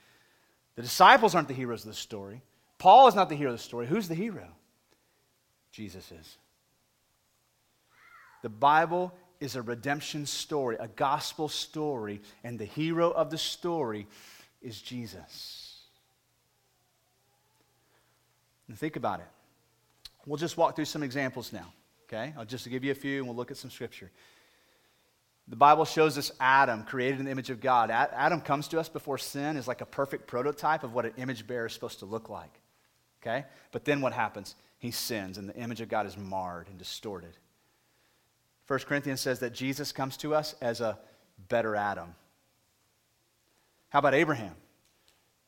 The 0.76 0.82
disciples 0.82 1.34
aren't 1.34 1.48
the 1.48 1.54
heroes 1.54 1.84
of 1.84 1.90
the 1.90 1.96
story. 1.96 2.42
Paul 2.78 3.08
is 3.08 3.16
not 3.16 3.28
the 3.28 3.34
hero 3.34 3.50
of 3.52 3.58
the 3.58 3.62
story. 3.62 3.86
Who's 3.86 4.06
the 4.06 4.14
hero? 4.14 4.46
Jesus 5.72 6.12
is. 6.12 6.36
The 8.42 8.48
Bible 8.48 9.12
is 9.40 9.56
a 9.56 9.62
redemption 9.62 10.26
story, 10.26 10.76
a 10.78 10.88
gospel 10.88 11.48
story, 11.48 12.20
and 12.44 12.58
the 12.58 12.64
hero 12.64 13.10
of 13.10 13.30
the 13.30 13.38
story 13.38 14.06
is 14.62 14.80
Jesus. 14.80 15.67
And 18.68 18.78
think 18.78 18.96
about 18.96 19.20
it. 19.20 19.26
We'll 20.26 20.36
just 20.36 20.56
walk 20.56 20.76
through 20.76 20.84
some 20.84 21.02
examples 21.02 21.52
now. 21.52 21.72
Okay? 22.06 22.34
I'll 22.36 22.44
just 22.44 22.68
give 22.68 22.84
you 22.84 22.92
a 22.92 22.94
few 22.94 23.18
and 23.18 23.26
we'll 23.26 23.36
look 23.36 23.50
at 23.50 23.56
some 23.56 23.70
scripture. 23.70 24.10
The 25.48 25.56
Bible 25.56 25.86
shows 25.86 26.18
us 26.18 26.30
Adam, 26.38 26.84
created 26.84 27.20
in 27.20 27.24
the 27.24 27.30
image 27.30 27.48
of 27.48 27.60
God. 27.60 27.90
Adam 27.90 28.40
comes 28.42 28.68
to 28.68 28.78
us 28.78 28.88
before 28.88 29.16
sin 29.16 29.56
is 29.56 29.66
like 29.66 29.80
a 29.80 29.86
perfect 29.86 30.26
prototype 30.26 30.84
of 30.84 30.92
what 30.92 31.06
an 31.06 31.12
image 31.16 31.46
bearer 31.46 31.66
is 31.66 31.72
supposed 31.72 32.00
to 32.00 32.04
look 32.04 32.28
like. 32.28 32.60
Okay? 33.22 33.46
But 33.72 33.86
then 33.86 34.02
what 34.02 34.12
happens? 34.12 34.54
He 34.78 34.90
sins, 34.90 35.38
and 35.38 35.48
the 35.48 35.56
image 35.56 35.80
of 35.80 35.88
God 35.88 36.06
is 36.06 36.16
marred 36.16 36.68
and 36.68 36.78
distorted. 36.78 37.36
1 38.66 38.80
Corinthians 38.80 39.22
says 39.22 39.40
that 39.40 39.54
Jesus 39.54 39.90
comes 39.90 40.18
to 40.18 40.34
us 40.34 40.54
as 40.60 40.82
a 40.82 40.98
better 41.48 41.74
Adam. 41.74 42.14
How 43.88 44.00
about 44.00 44.14
Abraham? 44.14 44.54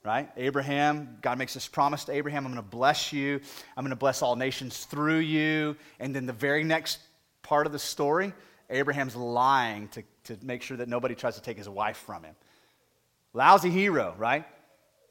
Right? 0.02 0.30
Abraham, 0.36 1.18
God 1.20 1.36
makes 1.36 1.52
this 1.52 1.68
promise 1.68 2.04
to 2.04 2.12
Abraham 2.12 2.46
I'm 2.46 2.52
going 2.52 2.64
to 2.64 2.70
bless 2.70 3.12
you, 3.12 3.40
I'm 3.76 3.84
going 3.84 3.90
to 3.90 3.96
bless 3.96 4.22
all 4.22 4.34
nations 4.34 4.84
through 4.86 5.18
you. 5.18 5.76
And 5.98 6.14
then 6.14 6.24
the 6.24 6.32
very 6.32 6.64
next 6.64 7.00
part 7.42 7.66
of 7.66 7.72
the 7.72 7.78
story, 7.78 8.32
Abraham's 8.70 9.14
lying 9.14 9.88
to, 9.88 10.02
to 10.24 10.38
make 10.42 10.62
sure 10.62 10.78
that 10.78 10.88
nobody 10.88 11.14
tries 11.14 11.34
to 11.34 11.42
take 11.42 11.58
his 11.58 11.68
wife 11.68 11.98
from 11.98 12.24
him. 12.24 12.34
Lousy 13.34 13.70
hero, 13.70 14.14
right? 14.16 14.46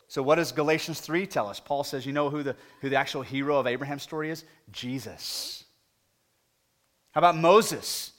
So, 0.07 0.23
what 0.23 0.35
does 0.35 0.51
Galatians 0.51 0.99
3 1.01 1.27
tell 1.27 1.47
us? 1.47 1.59
Paul 1.59 1.83
says, 1.83 2.03
you 2.05 2.13
know 2.13 2.31
who 2.31 2.41
the, 2.41 2.55
who 2.81 2.89
the 2.89 2.95
actual 2.95 3.21
hero 3.21 3.59
of 3.59 3.67
Abraham's 3.67 4.01
story 4.01 4.31
is? 4.31 4.43
Jesus. 4.71 5.63
How 7.11 7.19
about 7.19 7.37
Moses? 7.37 8.11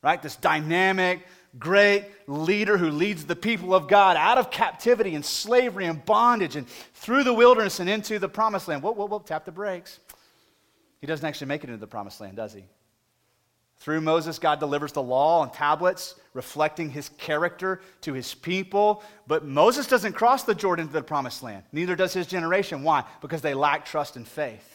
Right? 0.00 0.22
This 0.22 0.36
dynamic, 0.36 1.26
great 1.58 2.06
leader 2.26 2.76
who 2.76 2.90
leads 2.90 3.24
the 3.24 3.36
people 3.36 3.74
of 3.74 3.88
God 3.88 4.16
out 4.16 4.38
of 4.38 4.50
captivity 4.50 5.14
and 5.14 5.24
slavery 5.24 5.86
and 5.86 6.04
bondage 6.04 6.56
and 6.56 6.66
through 6.94 7.24
the 7.24 7.34
wilderness 7.34 7.80
and 7.80 7.88
into 7.88 8.18
the 8.18 8.28
promised 8.28 8.68
land. 8.68 8.82
Whoa, 8.82 8.92
whoa, 8.92 9.06
whoa, 9.06 9.18
tap 9.20 9.44
the 9.44 9.52
brakes. 9.52 10.00
He 11.00 11.06
doesn't 11.06 11.26
actually 11.26 11.48
make 11.48 11.62
it 11.64 11.68
into 11.68 11.80
the 11.80 11.86
promised 11.86 12.20
land, 12.20 12.36
does 12.36 12.52
he? 12.52 12.64
Through 13.78 14.00
Moses, 14.00 14.38
God 14.38 14.60
delivers 14.60 14.92
the 14.92 15.02
law 15.02 15.42
and 15.42 15.52
tablets, 15.52 16.14
reflecting 16.32 16.88
his 16.88 17.10
character 17.18 17.82
to 18.02 18.14
his 18.14 18.32
people. 18.32 19.02
But 19.26 19.44
Moses 19.44 19.86
doesn't 19.86 20.14
cross 20.14 20.44
the 20.44 20.54
Jordan 20.54 20.86
to 20.86 20.92
the 20.92 21.02
promised 21.02 21.42
land. 21.42 21.64
Neither 21.72 21.94
does 21.94 22.14
his 22.14 22.26
generation. 22.26 22.82
Why? 22.82 23.04
Because 23.20 23.42
they 23.42 23.52
lack 23.52 23.84
trust 23.84 24.16
and 24.16 24.26
faith. 24.26 24.70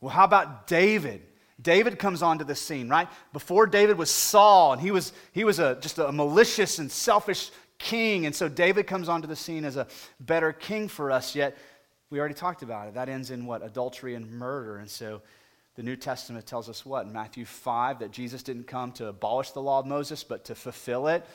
Well, 0.00 0.10
how 0.10 0.24
about 0.24 0.66
David? 0.66 1.22
David 1.60 1.98
comes 1.98 2.22
onto 2.22 2.44
the 2.44 2.54
scene, 2.54 2.88
right? 2.88 3.08
Before 3.32 3.66
David 3.66 3.98
was 3.98 4.10
Saul, 4.10 4.74
and 4.74 4.80
he 4.80 4.90
was, 4.90 5.12
he 5.32 5.44
was 5.44 5.58
a, 5.58 5.76
just 5.80 5.98
a 5.98 6.12
malicious 6.12 6.78
and 6.78 6.90
selfish 6.90 7.50
king. 7.78 8.26
And 8.26 8.34
so 8.34 8.48
David 8.48 8.86
comes 8.86 9.08
onto 9.08 9.26
the 9.26 9.36
scene 9.36 9.64
as 9.64 9.76
a 9.76 9.88
better 10.20 10.52
king 10.52 10.88
for 10.88 11.10
us, 11.10 11.34
yet 11.34 11.56
we 12.10 12.20
already 12.20 12.34
talked 12.34 12.62
about 12.62 12.88
it. 12.88 12.94
That 12.94 13.08
ends 13.08 13.30
in 13.30 13.44
what? 13.44 13.62
Adultery 13.62 14.14
and 14.14 14.30
murder. 14.30 14.78
And 14.78 14.88
so 14.88 15.20
the 15.74 15.82
New 15.82 15.96
Testament 15.96 16.46
tells 16.46 16.68
us 16.68 16.86
what? 16.86 17.06
In 17.06 17.12
Matthew 17.12 17.44
5, 17.44 17.98
that 18.00 18.12
Jesus 18.12 18.42
didn't 18.42 18.64
come 18.64 18.92
to 18.92 19.08
abolish 19.08 19.50
the 19.50 19.62
law 19.62 19.80
of 19.80 19.86
Moses, 19.86 20.24
but 20.24 20.44
to 20.46 20.54
fulfill 20.54 21.08
it. 21.08 21.26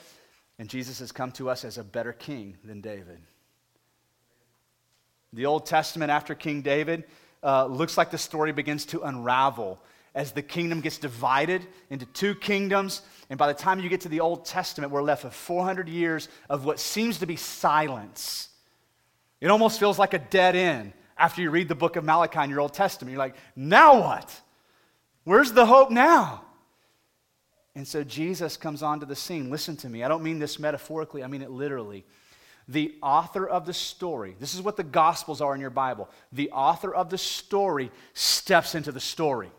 And 0.57 0.69
Jesus 0.69 0.99
has 0.99 1.11
come 1.11 1.31
to 1.33 1.49
us 1.49 1.65
as 1.65 1.77
a 1.77 1.83
better 1.83 2.13
king 2.13 2.57
than 2.63 2.79
David. 2.79 3.19
The 5.33 5.47
Old 5.47 5.65
Testament, 5.65 6.11
after 6.11 6.35
King 6.35 6.61
David, 6.61 7.03
uh, 7.41 7.65
looks 7.65 7.97
like 7.97 8.11
the 8.11 8.17
story 8.17 8.51
begins 8.51 8.85
to 8.87 9.01
unravel 9.01 9.79
as 10.15 10.31
the 10.31 10.41
kingdom 10.41 10.81
gets 10.81 10.97
divided 10.97 11.65
into 11.89 12.05
two 12.07 12.35
kingdoms. 12.35 13.01
And 13.29 13.39
by 13.39 13.47
the 13.47 13.53
time 13.53 13.79
you 13.79 13.89
get 13.89 14.01
to 14.01 14.09
the 14.09 14.19
Old 14.19 14.45
Testament, 14.45 14.91
we're 14.91 15.01
left 15.01 15.23
with 15.23 15.33
400 15.33 15.89
years 15.89 16.29
of 16.49 16.65
what 16.65 16.79
seems 16.79 17.19
to 17.19 17.25
be 17.25 17.35
silence. 17.35 18.49
It 19.41 19.47
almost 19.47 19.79
feels 19.79 19.97
like 19.97 20.13
a 20.13 20.19
dead 20.19 20.55
end 20.55 20.93
after 21.17 21.41
you 21.41 21.49
read 21.49 21.67
the 21.67 21.75
book 21.75 21.95
of 21.95 22.03
Malachi 22.03 22.39
in 22.43 22.49
your 22.49 22.61
Old 22.61 22.73
Testament. 22.73 23.11
You're 23.11 23.19
like, 23.19 23.35
now 23.55 23.99
what? 23.99 24.41
Where's 25.23 25.51
the 25.51 25.65
hope 25.65 25.89
now? 25.89 26.43
And 27.75 27.87
so 27.87 28.03
Jesus 28.03 28.55
comes 28.55 28.83
onto 28.83 29.05
the 29.05 29.15
scene. 29.15 29.49
Listen 29.49 29.75
to 29.77 29.89
me. 29.89 30.03
I 30.03 30.07
don't 30.07 30.23
mean 30.23 30.37
this 30.37 30.59
metaphorically, 30.59 31.23
I 31.23 31.27
mean 31.27 31.41
it 31.41 31.49
literally. 31.49 32.05
The 32.67 32.93
author 33.01 33.45
of 33.45 33.65
the 33.65 33.73
story, 33.73 34.35
this 34.39 34.53
is 34.53 34.61
what 34.61 34.77
the 34.77 34.83
Gospels 34.83 35.41
are 35.41 35.53
in 35.55 35.59
your 35.59 35.69
Bible. 35.69 36.07
The 36.31 36.51
author 36.51 36.93
of 36.93 37.09
the 37.09 37.17
story 37.17 37.91
steps 38.13 38.75
into 38.75 38.91
the 38.91 38.99
story. 38.99 39.51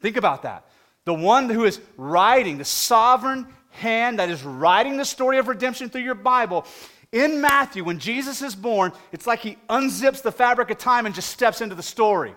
Think 0.00 0.16
about 0.16 0.42
that. 0.42 0.66
The 1.04 1.14
one 1.14 1.48
who 1.48 1.64
is 1.64 1.80
writing, 1.96 2.58
the 2.58 2.64
sovereign 2.64 3.46
hand 3.70 4.18
that 4.18 4.28
is 4.28 4.42
writing 4.42 4.96
the 4.96 5.04
story 5.04 5.38
of 5.38 5.48
redemption 5.48 5.88
through 5.88 6.02
your 6.02 6.14
Bible. 6.14 6.66
In 7.12 7.40
Matthew, 7.40 7.84
when 7.84 7.98
Jesus 7.98 8.42
is 8.42 8.54
born, 8.54 8.92
it's 9.12 9.26
like 9.26 9.40
he 9.40 9.56
unzips 9.70 10.22
the 10.22 10.32
fabric 10.32 10.70
of 10.70 10.78
time 10.78 11.06
and 11.06 11.14
just 11.14 11.30
steps 11.30 11.60
into 11.60 11.74
the 11.74 11.82
story. 11.82 12.34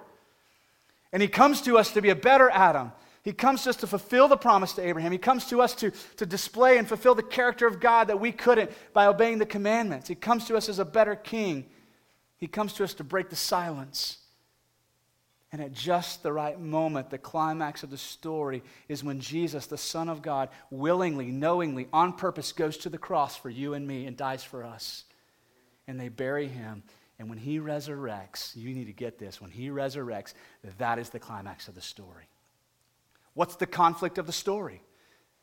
And 1.11 1.21
he 1.21 1.27
comes 1.27 1.61
to 1.63 1.77
us 1.77 1.91
to 1.91 2.01
be 2.01 2.09
a 2.09 2.15
better 2.15 2.49
Adam. 2.49 2.93
He 3.23 3.33
comes 3.33 3.63
to 3.63 3.69
us 3.69 3.75
to 3.77 3.87
fulfill 3.87 4.27
the 4.27 4.37
promise 4.37 4.73
to 4.73 4.87
Abraham. 4.87 5.11
He 5.11 5.17
comes 5.17 5.45
to 5.47 5.61
us 5.61 5.75
to, 5.75 5.91
to 6.17 6.25
display 6.25 6.77
and 6.77 6.87
fulfill 6.87 7.13
the 7.13 7.21
character 7.21 7.67
of 7.67 7.79
God 7.79 8.07
that 8.07 8.19
we 8.19 8.31
couldn't 8.31 8.71
by 8.93 9.05
obeying 9.05 9.37
the 9.37 9.45
commandments. 9.45 10.07
He 10.07 10.15
comes 10.15 10.45
to 10.45 10.55
us 10.55 10.69
as 10.69 10.79
a 10.79 10.85
better 10.85 11.15
king. 11.15 11.65
He 12.37 12.47
comes 12.47 12.73
to 12.73 12.83
us 12.83 12.93
to 12.95 13.03
break 13.03 13.29
the 13.29 13.35
silence. 13.35 14.17
And 15.51 15.61
at 15.61 15.73
just 15.73 16.23
the 16.23 16.31
right 16.31 16.59
moment, 16.59 17.09
the 17.09 17.17
climax 17.17 17.83
of 17.83 17.89
the 17.89 17.97
story 17.97 18.63
is 18.87 19.03
when 19.03 19.19
Jesus, 19.19 19.67
the 19.67 19.77
Son 19.77 20.07
of 20.07 20.21
God, 20.21 20.47
willingly, 20.69 21.29
knowingly, 21.29 21.87
on 21.91 22.13
purpose, 22.13 22.53
goes 22.53 22.77
to 22.77 22.89
the 22.89 22.97
cross 22.97 23.35
for 23.35 23.49
you 23.49 23.73
and 23.73 23.85
me 23.85 24.05
and 24.05 24.15
dies 24.15 24.43
for 24.43 24.63
us. 24.63 25.03
And 25.87 25.99
they 25.99 26.07
bury 26.07 26.47
him. 26.47 26.83
And 27.19 27.27
when 27.27 27.37
he 27.37 27.59
resurrects, 27.59 28.55
you 28.55 28.73
need 28.73 28.85
to 28.85 28.93
get 28.93 29.19
this. 29.19 29.41
When 29.41 29.51
he 29.51 29.69
resurrects, 29.69 30.33
that 30.77 30.97
is 30.99 31.09
the 31.09 31.19
climax 31.19 31.67
of 31.67 31.75
the 31.75 31.81
story. 31.81 32.29
What's 33.33 33.55
the 33.57 33.67
conflict 33.67 34.17
of 34.17 34.27
the 34.27 34.31
story? 34.31 34.81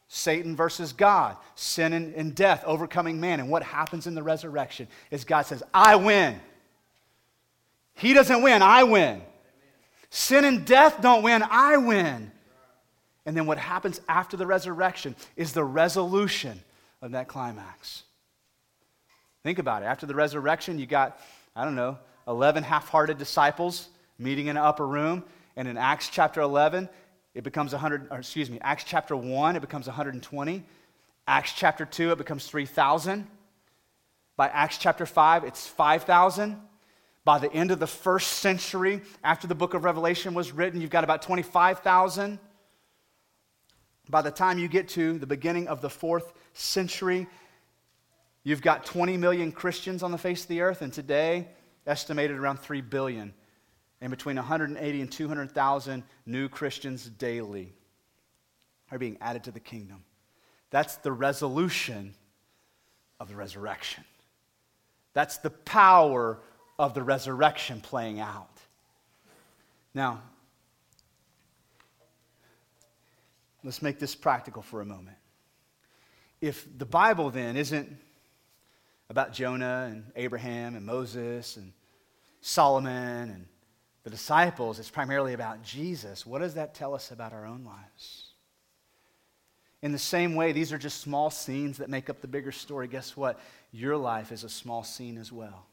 Satan 0.09 0.57
versus 0.57 0.94
God, 0.94 1.37
sin 1.55 1.92
and, 1.92 2.14
and 2.14 2.35
death, 2.35 2.64
overcoming 2.66 3.21
man. 3.21 3.40
And 3.40 3.51
what 3.51 3.62
happens 3.62 4.07
in 4.07 4.14
the 4.14 4.23
resurrection 4.23 4.88
is 5.11 5.25
God 5.25 5.42
says, 5.42 5.62
I 5.73 5.97
win. 5.97 6.40
He 7.94 8.14
doesn't 8.14 8.40
win, 8.40 8.62
I 8.62 8.85
win. 8.85 9.21
Sin 10.11 10.44
and 10.44 10.64
death 10.64 11.01
don't 11.01 11.23
win, 11.23 11.42
I 11.42 11.77
win. 11.77 12.31
And 13.27 13.37
then 13.37 13.47
what 13.47 13.59
happens 13.59 14.01
after 14.09 14.37
the 14.37 14.47
resurrection 14.47 15.14
is 15.37 15.53
the 15.53 15.64
resolution 15.64 16.62
of 17.03 17.12
that 17.12 17.29
climax. 17.29 18.05
Think 19.42 19.59
about 19.59 19.83
it. 19.83 19.87
After 19.87 20.07
the 20.07 20.14
resurrection, 20.14 20.79
you 20.79 20.87
got, 20.87 21.21
I 21.55 21.64
don't 21.64 21.75
know, 21.75 21.99
11 22.27 22.62
half 22.62 22.88
hearted 22.88 23.18
disciples 23.18 23.88
meeting 24.18 24.47
in 24.47 24.57
an 24.57 24.62
upper 24.62 24.87
room. 24.87 25.25
And 25.57 25.68
in 25.68 25.77
Acts 25.77 26.09
chapter 26.09 26.40
11, 26.40 26.88
it 27.35 27.44
becomes 27.44 27.73
100, 27.73 28.09
or 28.11 28.18
excuse 28.18 28.51
me, 28.51 28.59
Acts 28.62 28.85
chapter 28.85 29.16
1, 29.16 29.57
it 29.57 29.61
becomes 29.61 29.87
120. 29.87 30.64
Acts 31.27 31.53
chapter 31.53 31.85
2, 31.85 32.12
it 32.12 32.18
becomes 32.18 32.47
3,000. 32.47 33.27
By 34.37 34.49
Acts 34.49 34.79
chapter 34.79 35.05
5, 35.05 35.44
it's 35.44 35.66
5,000. 35.66 36.61
By 37.28 37.38
the 37.38 37.52
end 37.52 37.70
of 37.70 37.78
the 37.78 37.86
first 37.86 38.38
century, 38.38 39.02
after 39.22 39.46
the 39.46 39.54
book 39.54 39.74
of 39.74 39.84
Revelation 39.84 40.32
was 40.32 40.50
written, 40.50 40.80
you've 40.80 40.88
got 40.88 41.04
about 41.04 41.20
25,000. 41.20 42.38
By 44.08 44.22
the 44.22 44.30
time 44.30 44.58
you 44.58 44.66
get 44.66 44.88
to 44.88 45.18
the 45.18 45.26
beginning 45.26 45.68
of 45.68 45.82
the 45.82 45.90
fourth 45.90 46.32
century, 46.54 47.26
you've 48.44 48.62
got 48.62 48.86
20 48.86 49.18
million 49.18 49.52
Christians 49.52 50.02
on 50.02 50.10
the 50.10 50.16
face 50.16 50.44
of 50.44 50.48
the 50.48 50.62
earth, 50.62 50.80
and 50.80 50.90
today, 50.90 51.48
estimated 51.86 52.38
around 52.38 52.60
3 52.60 52.80
billion. 52.80 53.34
And 54.00 54.10
between 54.10 54.36
180 54.36 55.00
and 55.02 55.12
200,000 55.12 56.04
new 56.24 56.48
Christians 56.48 57.04
daily 57.10 57.74
are 58.90 58.96
being 58.98 59.18
added 59.20 59.44
to 59.44 59.50
the 59.50 59.60
kingdom. 59.60 60.02
That's 60.70 60.96
the 60.96 61.12
resolution 61.12 62.14
of 63.20 63.28
the 63.28 63.36
resurrection. 63.36 64.04
That's 65.12 65.36
the 65.36 65.50
power 65.50 66.38
of 66.78 66.94
the 66.94 67.02
resurrection 67.02 67.80
playing 67.80 68.20
out. 68.20 68.48
Now, 69.94 70.22
let's 73.64 73.82
make 73.82 73.98
this 73.98 74.14
practical 74.14 74.62
for 74.62 74.80
a 74.80 74.84
moment. 74.84 75.16
If 76.40 76.66
the 76.78 76.86
Bible 76.86 77.30
then 77.30 77.56
isn't 77.56 77.96
about 79.10 79.32
Jonah 79.32 79.88
and 79.90 80.04
Abraham 80.14 80.76
and 80.76 80.86
Moses 80.86 81.56
and 81.56 81.72
Solomon 82.40 83.30
and 83.30 83.46
the 84.04 84.10
disciples, 84.10 84.78
it's 84.78 84.90
primarily 84.90 85.32
about 85.32 85.62
Jesus. 85.62 86.24
What 86.24 86.40
does 86.40 86.54
that 86.54 86.74
tell 86.74 86.94
us 86.94 87.10
about 87.10 87.32
our 87.32 87.44
own 87.44 87.64
lives? 87.64 88.26
In 89.82 89.92
the 89.92 89.98
same 89.98 90.34
way, 90.34 90.52
these 90.52 90.72
are 90.72 90.78
just 90.78 91.00
small 91.00 91.30
scenes 91.30 91.78
that 91.78 91.90
make 91.90 92.10
up 92.10 92.20
the 92.20 92.28
bigger 92.28 92.52
story. 92.52 92.88
Guess 92.88 93.16
what? 93.16 93.40
Your 93.72 93.96
life 93.96 94.30
is 94.30 94.44
a 94.44 94.48
small 94.48 94.84
scene 94.84 95.18
as 95.18 95.32
well. 95.32 95.66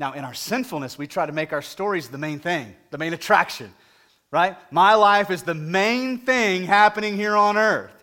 Now, 0.00 0.14
in 0.14 0.24
our 0.24 0.32
sinfulness, 0.32 0.96
we 0.96 1.06
try 1.06 1.26
to 1.26 1.32
make 1.32 1.52
our 1.52 1.60
stories 1.60 2.08
the 2.08 2.16
main 2.16 2.38
thing, 2.38 2.74
the 2.90 2.96
main 2.96 3.12
attraction, 3.12 3.70
right? 4.30 4.56
My 4.72 4.94
life 4.94 5.30
is 5.30 5.42
the 5.42 5.52
main 5.52 6.16
thing 6.16 6.64
happening 6.64 7.16
here 7.16 7.36
on 7.36 7.58
earth, 7.58 8.02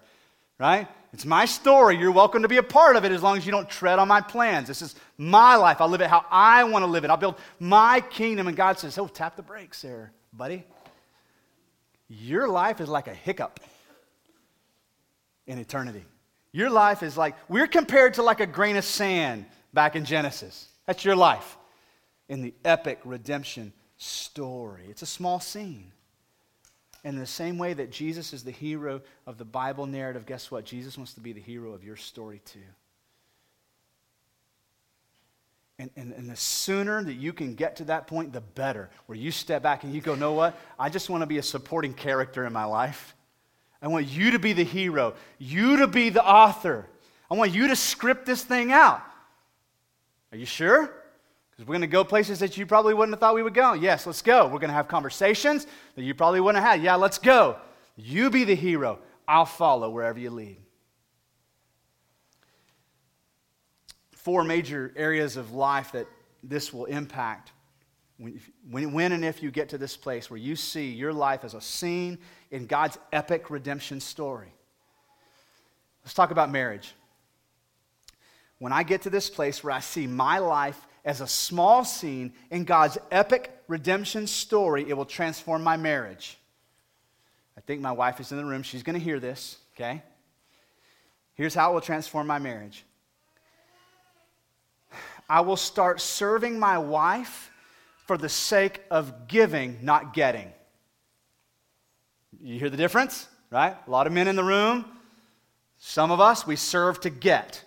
right? 0.59 0.87
It's 1.11 1.25
my 1.25 1.45
story. 1.45 1.97
You're 1.97 2.11
welcome 2.11 2.43
to 2.43 2.47
be 2.47 2.57
a 2.57 2.63
part 2.63 2.97
of 2.97 3.03
it 3.03 3.11
as 3.11 3.23
long 3.23 3.35
as 3.35 3.47
you 3.47 3.51
don't 3.51 3.67
tread 3.67 3.97
on 3.97 4.07
my 4.07 4.21
plans. 4.21 4.67
This 4.67 4.83
is 4.83 4.93
my 5.17 5.55
life. 5.55 5.81
I'll 5.81 5.89
live 5.89 6.01
it 6.01 6.07
how 6.07 6.23
I 6.29 6.65
want 6.65 6.83
to 6.83 6.87
live 6.87 7.03
it. 7.03 7.09
I'll 7.09 7.17
build 7.17 7.39
my 7.59 7.99
kingdom. 7.99 8.47
And 8.47 8.55
God 8.55 8.77
says, 8.77 8.95
Oh, 8.99 9.07
tap 9.07 9.35
the 9.35 9.41
brakes 9.41 9.81
there, 9.81 10.11
buddy. 10.31 10.65
Your 12.09 12.47
life 12.47 12.79
is 12.79 12.89
like 12.89 13.07
a 13.07 13.13
hiccup 13.13 13.59
in 15.47 15.57
eternity. 15.57 16.05
Your 16.51 16.69
life 16.69 17.01
is 17.01 17.17
like, 17.17 17.35
we're 17.49 17.65
compared 17.65 18.13
to 18.15 18.21
like 18.21 18.39
a 18.39 18.45
grain 18.45 18.77
of 18.77 18.85
sand 18.85 19.45
back 19.73 19.95
in 19.95 20.05
Genesis. 20.05 20.67
That's 20.85 21.03
your 21.03 21.15
life 21.15 21.57
in 22.29 22.41
the 22.41 22.53
epic 22.65 22.99
redemption 23.05 23.73
story. 23.97 24.83
It's 24.89 25.01
a 25.01 25.07
small 25.07 25.39
scene. 25.39 25.91
And 27.03 27.15
in 27.15 27.21
the 27.21 27.27
same 27.27 27.57
way 27.57 27.73
that 27.73 27.91
Jesus 27.91 28.33
is 28.33 28.43
the 28.43 28.51
hero 28.51 29.01
of 29.25 29.37
the 29.37 29.45
Bible 29.45 29.85
narrative, 29.85 30.25
guess 30.25 30.51
what? 30.51 30.65
Jesus 30.65 30.97
wants 30.97 31.13
to 31.13 31.21
be 31.21 31.31
the 31.31 31.41
hero 31.41 31.71
of 31.71 31.83
your 31.83 31.95
story 31.95 32.41
too. 32.45 32.59
And, 35.79 35.91
and, 35.95 36.11
and, 36.11 36.27
the 36.27 36.35
sooner 36.35 37.03
that 37.03 37.13
you 37.13 37.33
can 37.33 37.53
get 37.53 37.75
to 37.75 37.83
that 37.83 38.07
point, 38.07 38.33
the 38.33 38.41
better. 38.41 38.89
Where 39.05 39.15
you 39.15 39.29
step 39.29 39.61
back 39.61 39.83
and 39.83 39.93
you 39.93 40.01
go, 40.01 40.15
know 40.15 40.33
what? 40.33 40.59
I 40.79 40.89
just 40.89 41.07
want 41.07 41.21
to 41.21 41.27
be 41.27 41.37
a 41.37 41.43
supporting 41.43 41.93
character 41.93 42.47
in 42.47 42.51
my 42.51 42.65
life. 42.65 43.15
I 43.79 43.87
want 43.87 44.07
you 44.07 44.31
to 44.31 44.39
be 44.39 44.53
the 44.53 44.63
hero, 44.63 45.13
you 45.37 45.77
to 45.77 45.87
be 45.87 46.09
the 46.09 46.25
author. 46.25 46.87
I 47.29 47.35
want 47.35 47.53
you 47.53 47.67
to 47.67 47.75
script 47.75 48.25
this 48.25 48.43
thing 48.43 48.71
out. 48.71 49.03
Are 50.31 50.37
you 50.37 50.47
sure? 50.47 50.91
Because 51.57 51.67
we're 51.67 51.73
going 51.73 51.81
to 51.81 51.87
go 51.87 52.03
places 52.03 52.39
that 52.39 52.55
you 52.55 52.65
probably 52.65 52.93
wouldn't 52.93 53.13
have 53.13 53.19
thought 53.19 53.35
we 53.35 53.43
would 53.43 53.53
go. 53.53 53.73
Yes, 53.73 54.05
let's 54.05 54.21
go. 54.21 54.45
We're 54.45 54.59
going 54.59 54.69
to 54.69 54.75
have 54.75 54.87
conversations 54.87 55.67
that 55.95 56.03
you 56.03 56.13
probably 56.13 56.39
wouldn't 56.39 56.63
have 56.63 56.73
had. 56.73 56.83
Yeah, 56.83 56.95
let's 56.95 57.17
go. 57.17 57.57
You 57.95 58.29
be 58.29 58.43
the 58.43 58.55
hero. 58.55 58.99
I'll 59.27 59.45
follow 59.45 59.89
wherever 59.89 60.19
you 60.19 60.29
lead. 60.29 60.57
four 64.27 64.43
major 64.43 64.91
areas 64.97 65.37
of 65.37 65.53
life 65.53 65.93
that 65.93 66.05
this 66.43 66.73
will 66.73 66.83
impact 66.83 67.53
when, 68.17 68.91
when, 68.91 69.13
and 69.13 69.23
if 69.23 69.41
you 69.41 69.49
get 69.49 69.69
to 69.69 69.77
this 69.77 69.95
place 69.95 70.29
where 70.29 70.37
you 70.37 70.53
see 70.53 70.91
your 70.91 71.13
life 71.13 71.45
as 71.45 71.53
a 71.53 71.61
scene 71.61 72.17
in 72.51 72.65
God's 72.65 72.97
epic 73.13 73.49
redemption 73.49 74.01
story. 74.01 74.51
Let's 76.03 76.13
talk 76.13 76.31
about 76.31 76.51
marriage. 76.51 76.93
When 78.59 78.73
I 78.73 78.83
get 78.83 79.03
to 79.03 79.09
this 79.09 79.29
place 79.29 79.63
where 79.63 79.71
I 79.71 79.79
see 79.79 80.07
my 80.07 80.39
life 80.39 80.85
as 81.07 81.21
a 81.21 81.27
small 81.27 81.85
scene 81.85 82.33
in 82.51 82.65
God's 82.65 82.97
epic 83.11 83.49
redemption 83.69 84.27
story, 84.27 84.85
it 84.89 84.97
will 84.97 85.05
transform 85.05 85.63
my 85.63 85.77
marriage. 85.77 86.37
I 87.57 87.61
think 87.61 87.79
my 87.79 87.93
wife 87.93 88.19
is 88.19 88.33
in 88.33 88.37
the 88.37 88.43
room. 88.43 88.61
She's 88.61 88.83
going 88.83 88.99
to 88.99 89.03
hear 89.03 89.17
this, 89.17 89.57
okay? 89.73 90.03
Here's 91.35 91.55
how 91.55 91.71
it 91.71 91.73
will 91.73 91.81
transform 91.81 92.27
my 92.27 92.39
marriage 92.39 92.83
I 95.29 95.41
will 95.41 95.55
start 95.55 96.01
serving 96.01 96.59
my 96.59 96.77
wife 96.77 97.51
for 98.05 98.17
the 98.17 98.29
sake 98.29 98.81
of 98.91 99.29
giving, 99.29 99.79
not 99.81 100.13
getting. 100.13 100.51
You 102.41 102.59
hear 102.59 102.69
the 102.69 102.77
difference, 102.77 103.29
right? 103.49 103.77
A 103.87 103.89
lot 103.89 104.07
of 104.07 104.13
men 104.13 104.27
in 104.27 104.35
the 104.35 104.43
room. 104.43 104.83
Some 105.77 106.11
of 106.11 106.19
us, 106.19 106.45
we 106.45 106.57
serve 106.57 106.99
to 107.01 107.09
get, 107.09 107.63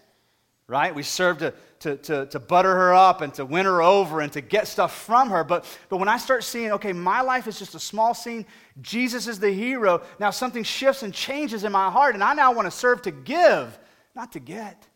right? 0.66 0.94
We 0.94 1.02
serve 1.02 1.38
to, 1.38 1.54
to, 1.80 1.96
to, 1.96 2.26
to 2.26 2.38
butter 2.38 2.74
her 2.74 2.94
up 2.94 3.22
and 3.22 3.32
to 3.34 3.44
win 3.44 3.64
her 3.64 3.82
over 3.82 4.20
and 4.20 4.32
to 4.32 4.40
get 4.40 4.68
stuff 4.68 4.94
from 4.94 5.30
her. 5.30 5.42
But, 5.42 5.64
but 5.88 5.96
when 5.96 6.08
I 6.08 6.18
start 6.18 6.44
seeing, 6.44 6.72
okay, 6.72 6.92
my 6.92 7.22
life 7.22 7.46
is 7.46 7.58
just 7.58 7.74
a 7.74 7.80
small 7.80 8.14
scene, 8.14 8.46
Jesus 8.80 9.26
is 9.26 9.40
the 9.40 9.50
hero, 9.50 10.02
now 10.18 10.30
something 10.30 10.62
shifts 10.62 11.02
and 11.02 11.12
changes 11.12 11.64
in 11.64 11.72
my 11.72 11.90
heart, 11.90 12.14
and 12.14 12.22
I 12.22 12.34
now 12.34 12.52
want 12.52 12.66
to 12.66 12.70
serve 12.70 13.02
to 13.02 13.10
give, 13.10 13.78
not 14.14 14.32
to 14.32 14.40
get. 14.40 14.86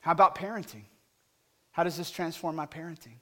How 0.00 0.12
about 0.12 0.36
parenting? 0.36 0.84
How 1.72 1.82
does 1.82 1.96
this 1.96 2.10
transform 2.10 2.56
my 2.56 2.66
parenting? 2.66 3.18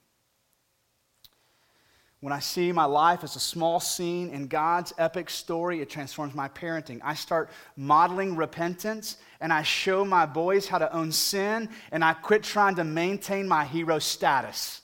When 2.21 2.33
I 2.33 2.39
see 2.39 2.73
my 2.73 2.87
life 2.87 3.23
as 3.25 3.37
a 3.37 3.41
small 3.41 3.79
scene 3.79 4.31
in 4.31 4.47
God's 4.47 4.93
epic 4.97 5.29
story, 5.29 5.81
it 5.81 5.91
transforms 5.91 6.35
my 6.35 6.49
parenting. 6.49 7.01
I 7.05 7.15
start 7.15 7.51
modeling 7.77 8.37
repentance 8.37 9.19
and 9.41 9.53
I 9.53 9.63
show 9.63 10.05
my 10.05 10.25
boys 10.25 10.67
how 10.67 10.79
to 10.79 10.93
own 10.95 11.13
sin 11.13 11.69
and 11.93 12.03
I 12.03 12.15
quit 12.15 12.43
trying 12.43 12.77
to 12.77 12.85
maintain 12.85 13.47
my 13.47 13.67
hero 13.67 13.99
status. 13.99 14.81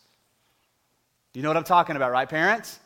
Do 1.33 1.41
you 1.41 1.43
know 1.43 1.49
what 1.49 1.57
I'm 1.57 1.65
talking 1.65 1.97
about, 1.97 2.13
right, 2.13 2.29
parents? 2.29 2.79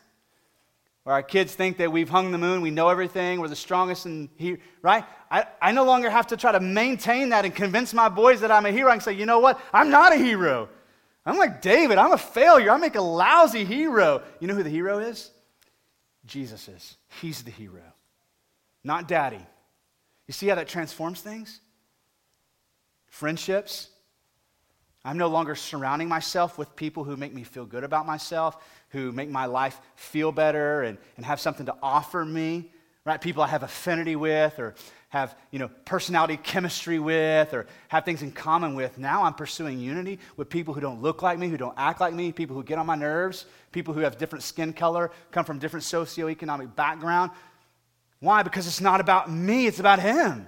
Where 1.03 1.13
our 1.13 1.23
kids 1.23 1.53
think 1.53 1.77
that 1.77 1.91
we've 1.91 2.09
hung 2.09 2.31
the 2.31 2.37
moon, 2.37 2.61
we 2.61 2.71
know 2.71 2.87
everything, 2.87 3.41
we're 3.41 3.49
the 3.49 3.55
strongest, 3.55 4.05
and 4.05 4.29
he, 4.37 4.57
right? 4.81 5.03
I, 5.29 5.45
I 5.61 5.71
no 5.73 5.83
longer 5.83 6.09
have 6.09 6.27
to 6.27 6.37
try 6.37 6.53
to 6.53 6.59
maintain 6.61 7.29
that 7.29 7.43
and 7.43 7.53
convince 7.53 7.93
my 7.93 8.07
boys 8.07 8.41
that 8.41 8.51
I'm 8.51 8.65
a 8.65 8.71
hero. 8.71 8.89
I 8.89 8.93
can 8.93 9.01
say, 9.01 9.13
you 9.13 9.25
know 9.25 9.39
what? 9.39 9.59
I'm 9.73 9.89
not 9.89 10.13
a 10.13 10.17
hero. 10.17 10.69
I'm 11.27 11.37
like 11.37 11.61
David. 11.61 11.97
I'm 11.97 12.13
a 12.13 12.17
failure. 12.17 12.71
I 12.71 12.77
make 12.77 12.95
a 12.95 13.01
lousy 13.01 13.65
hero. 13.65 14.23
You 14.39 14.47
know 14.47 14.55
who 14.55 14.63
the 14.63 14.69
hero 14.69 14.99
is? 14.99 15.29
Jesus 16.25 16.67
is. 16.67 16.97
He's 17.21 17.43
the 17.43 17.51
hero, 17.51 17.83
not 18.83 19.07
daddy. 19.07 19.45
You 20.27 20.33
see 20.33 20.47
how 20.47 20.55
that 20.55 20.67
transforms 20.67 21.21
things? 21.21 21.61
Friendships. 23.07 23.89
I'm 25.05 25.17
no 25.17 25.27
longer 25.27 25.55
surrounding 25.55 26.09
myself 26.09 26.57
with 26.57 26.75
people 26.75 27.05
who 27.05 27.15
make 27.15 27.33
me 27.33 27.43
feel 27.43 27.65
good 27.65 27.85
about 27.85 28.05
myself 28.05 28.57
who 28.89 29.11
make 29.11 29.29
my 29.29 29.45
life 29.45 29.79
feel 29.95 30.31
better 30.31 30.83
and, 30.83 30.97
and 31.17 31.25
have 31.25 31.39
something 31.39 31.65
to 31.65 31.75
offer 31.81 32.23
me, 32.23 32.71
right? 33.07 33.21
People 33.21 33.41
I 33.41 33.47
have 33.47 33.63
affinity 33.63 34.17
with 34.17 34.59
or 34.59 34.75
have, 35.07 35.33
you 35.49 35.59
know, 35.59 35.69
personality 35.85 36.35
chemistry 36.35 36.99
with 36.99 37.53
or 37.53 37.65
have 37.87 38.03
things 38.03 38.21
in 38.21 38.33
common 38.33 38.75
with. 38.75 38.97
Now 38.97 39.23
I'm 39.23 39.33
pursuing 39.33 39.79
unity 39.79 40.19
with 40.35 40.49
people 40.49 40.73
who 40.73 40.81
don't 40.81 41.01
look 41.01 41.21
like 41.21 41.39
me, 41.39 41.47
who 41.47 41.55
don't 41.55 41.73
act 41.77 42.01
like 42.01 42.13
me, 42.13 42.33
people 42.33 42.53
who 42.53 42.63
get 42.63 42.77
on 42.77 42.85
my 42.85 42.95
nerves, 42.95 43.45
people 43.71 43.93
who 43.93 44.01
have 44.01 44.17
different 44.17 44.43
skin 44.43 44.73
color, 44.73 45.09
come 45.31 45.45
from 45.45 45.57
different 45.57 45.85
socioeconomic 45.85 46.75
background. 46.75 47.31
Why? 48.19 48.43
Because 48.43 48.67
it's 48.67 48.81
not 48.81 48.99
about 48.99 49.31
me, 49.31 49.67
it's 49.67 49.79
about 49.79 50.01
him. 50.01 50.45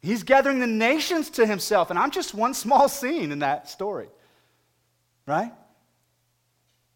He's 0.00 0.24
gathering 0.24 0.58
the 0.58 0.66
nations 0.66 1.30
to 1.30 1.46
himself, 1.46 1.90
and 1.90 1.98
I'm 1.98 2.10
just 2.10 2.34
one 2.34 2.54
small 2.54 2.88
scene 2.88 3.30
in 3.30 3.38
that 3.38 3.68
story. 3.68 4.08
Right? 5.26 5.52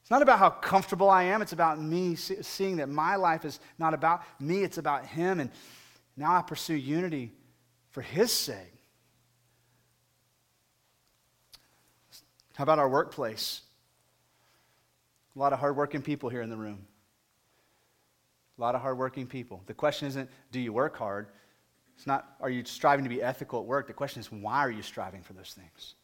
It's 0.07 0.11
not 0.12 0.23
about 0.23 0.38
how 0.38 0.51
comfortable 0.51 1.11
I 1.11 1.25
am. 1.25 1.42
It's 1.42 1.53
about 1.53 1.83
me 1.83 2.14
seeing 2.14 2.77
that 2.77 2.88
my 2.88 3.16
life 3.16 3.45
is 3.45 3.59
not 3.77 3.92
about 3.92 4.23
me, 4.38 4.62
it's 4.62 4.79
about 4.79 5.05
Him. 5.05 5.40
And 5.40 5.51
now 6.16 6.33
I 6.33 6.42
pursue 6.42 6.77
unity 6.77 7.33
for 7.90 8.03
His 8.03 8.31
sake. 8.31 8.73
How 12.55 12.62
about 12.62 12.79
our 12.79 12.88
workplace? 12.88 13.62
A 15.35 15.40
lot 15.40 15.53
of 15.53 15.59
hardworking 15.59 16.03
people 16.03 16.29
here 16.29 16.42
in 16.42 16.51
the 16.51 16.57
room. 16.57 16.87
A 18.59 18.61
lot 18.61 18.77
of 18.77 18.83
hardworking 18.83 19.27
people. 19.27 19.61
The 19.66 19.75
question 19.75 20.07
isn't, 20.07 20.31
do 20.53 20.61
you 20.61 20.73
work 20.73 20.97
hard? 20.97 21.27
It's 21.97 22.07
not, 22.07 22.37
are 22.40 22.49
you 22.49 22.64
striving 22.64 23.03
to 23.05 23.09
be 23.09 23.21
ethical 23.21 23.59
at 23.59 23.66
work? 23.66 23.88
The 23.88 23.92
question 23.92 24.21
is, 24.21 24.31
why 24.31 24.59
are 24.59 24.71
you 24.71 24.83
striving 24.83 25.23
for 25.23 25.33
those 25.33 25.53
things? 25.53 25.97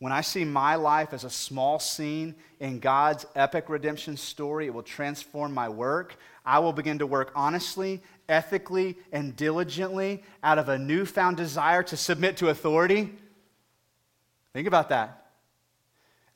When 0.00 0.12
I 0.12 0.20
see 0.20 0.44
my 0.44 0.76
life 0.76 1.12
as 1.12 1.24
a 1.24 1.30
small 1.30 1.80
scene 1.80 2.36
in 2.60 2.78
God's 2.78 3.26
epic 3.34 3.68
redemption 3.68 4.16
story, 4.16 4.66
it 4.66 4.74
will 4.74 4.84
transform 4.84 5.52
my 5.52 5.68
work. 5.68 6.16
I 6.46 6.60
will 6.60 6.72
begin 6.72 7.00
to 7.00 7.06
work 7.06 7.32
honestly, 7.34 8.00
ethically, 8.28 8.96
and 9.10 9.34
diligently 9.34 10.22
out 10.42 10.58
of 10.58 10.68
a 10.68 10.78
newfound 10.78 11.36
desire 11.36 11.82
to 11.84 11.96
submit 11.96 12.36
to 12.36 12.48
authority. 12.48 13.10
Think 14.52 14.68
about 14.68 14.88
that. 14.90 15.26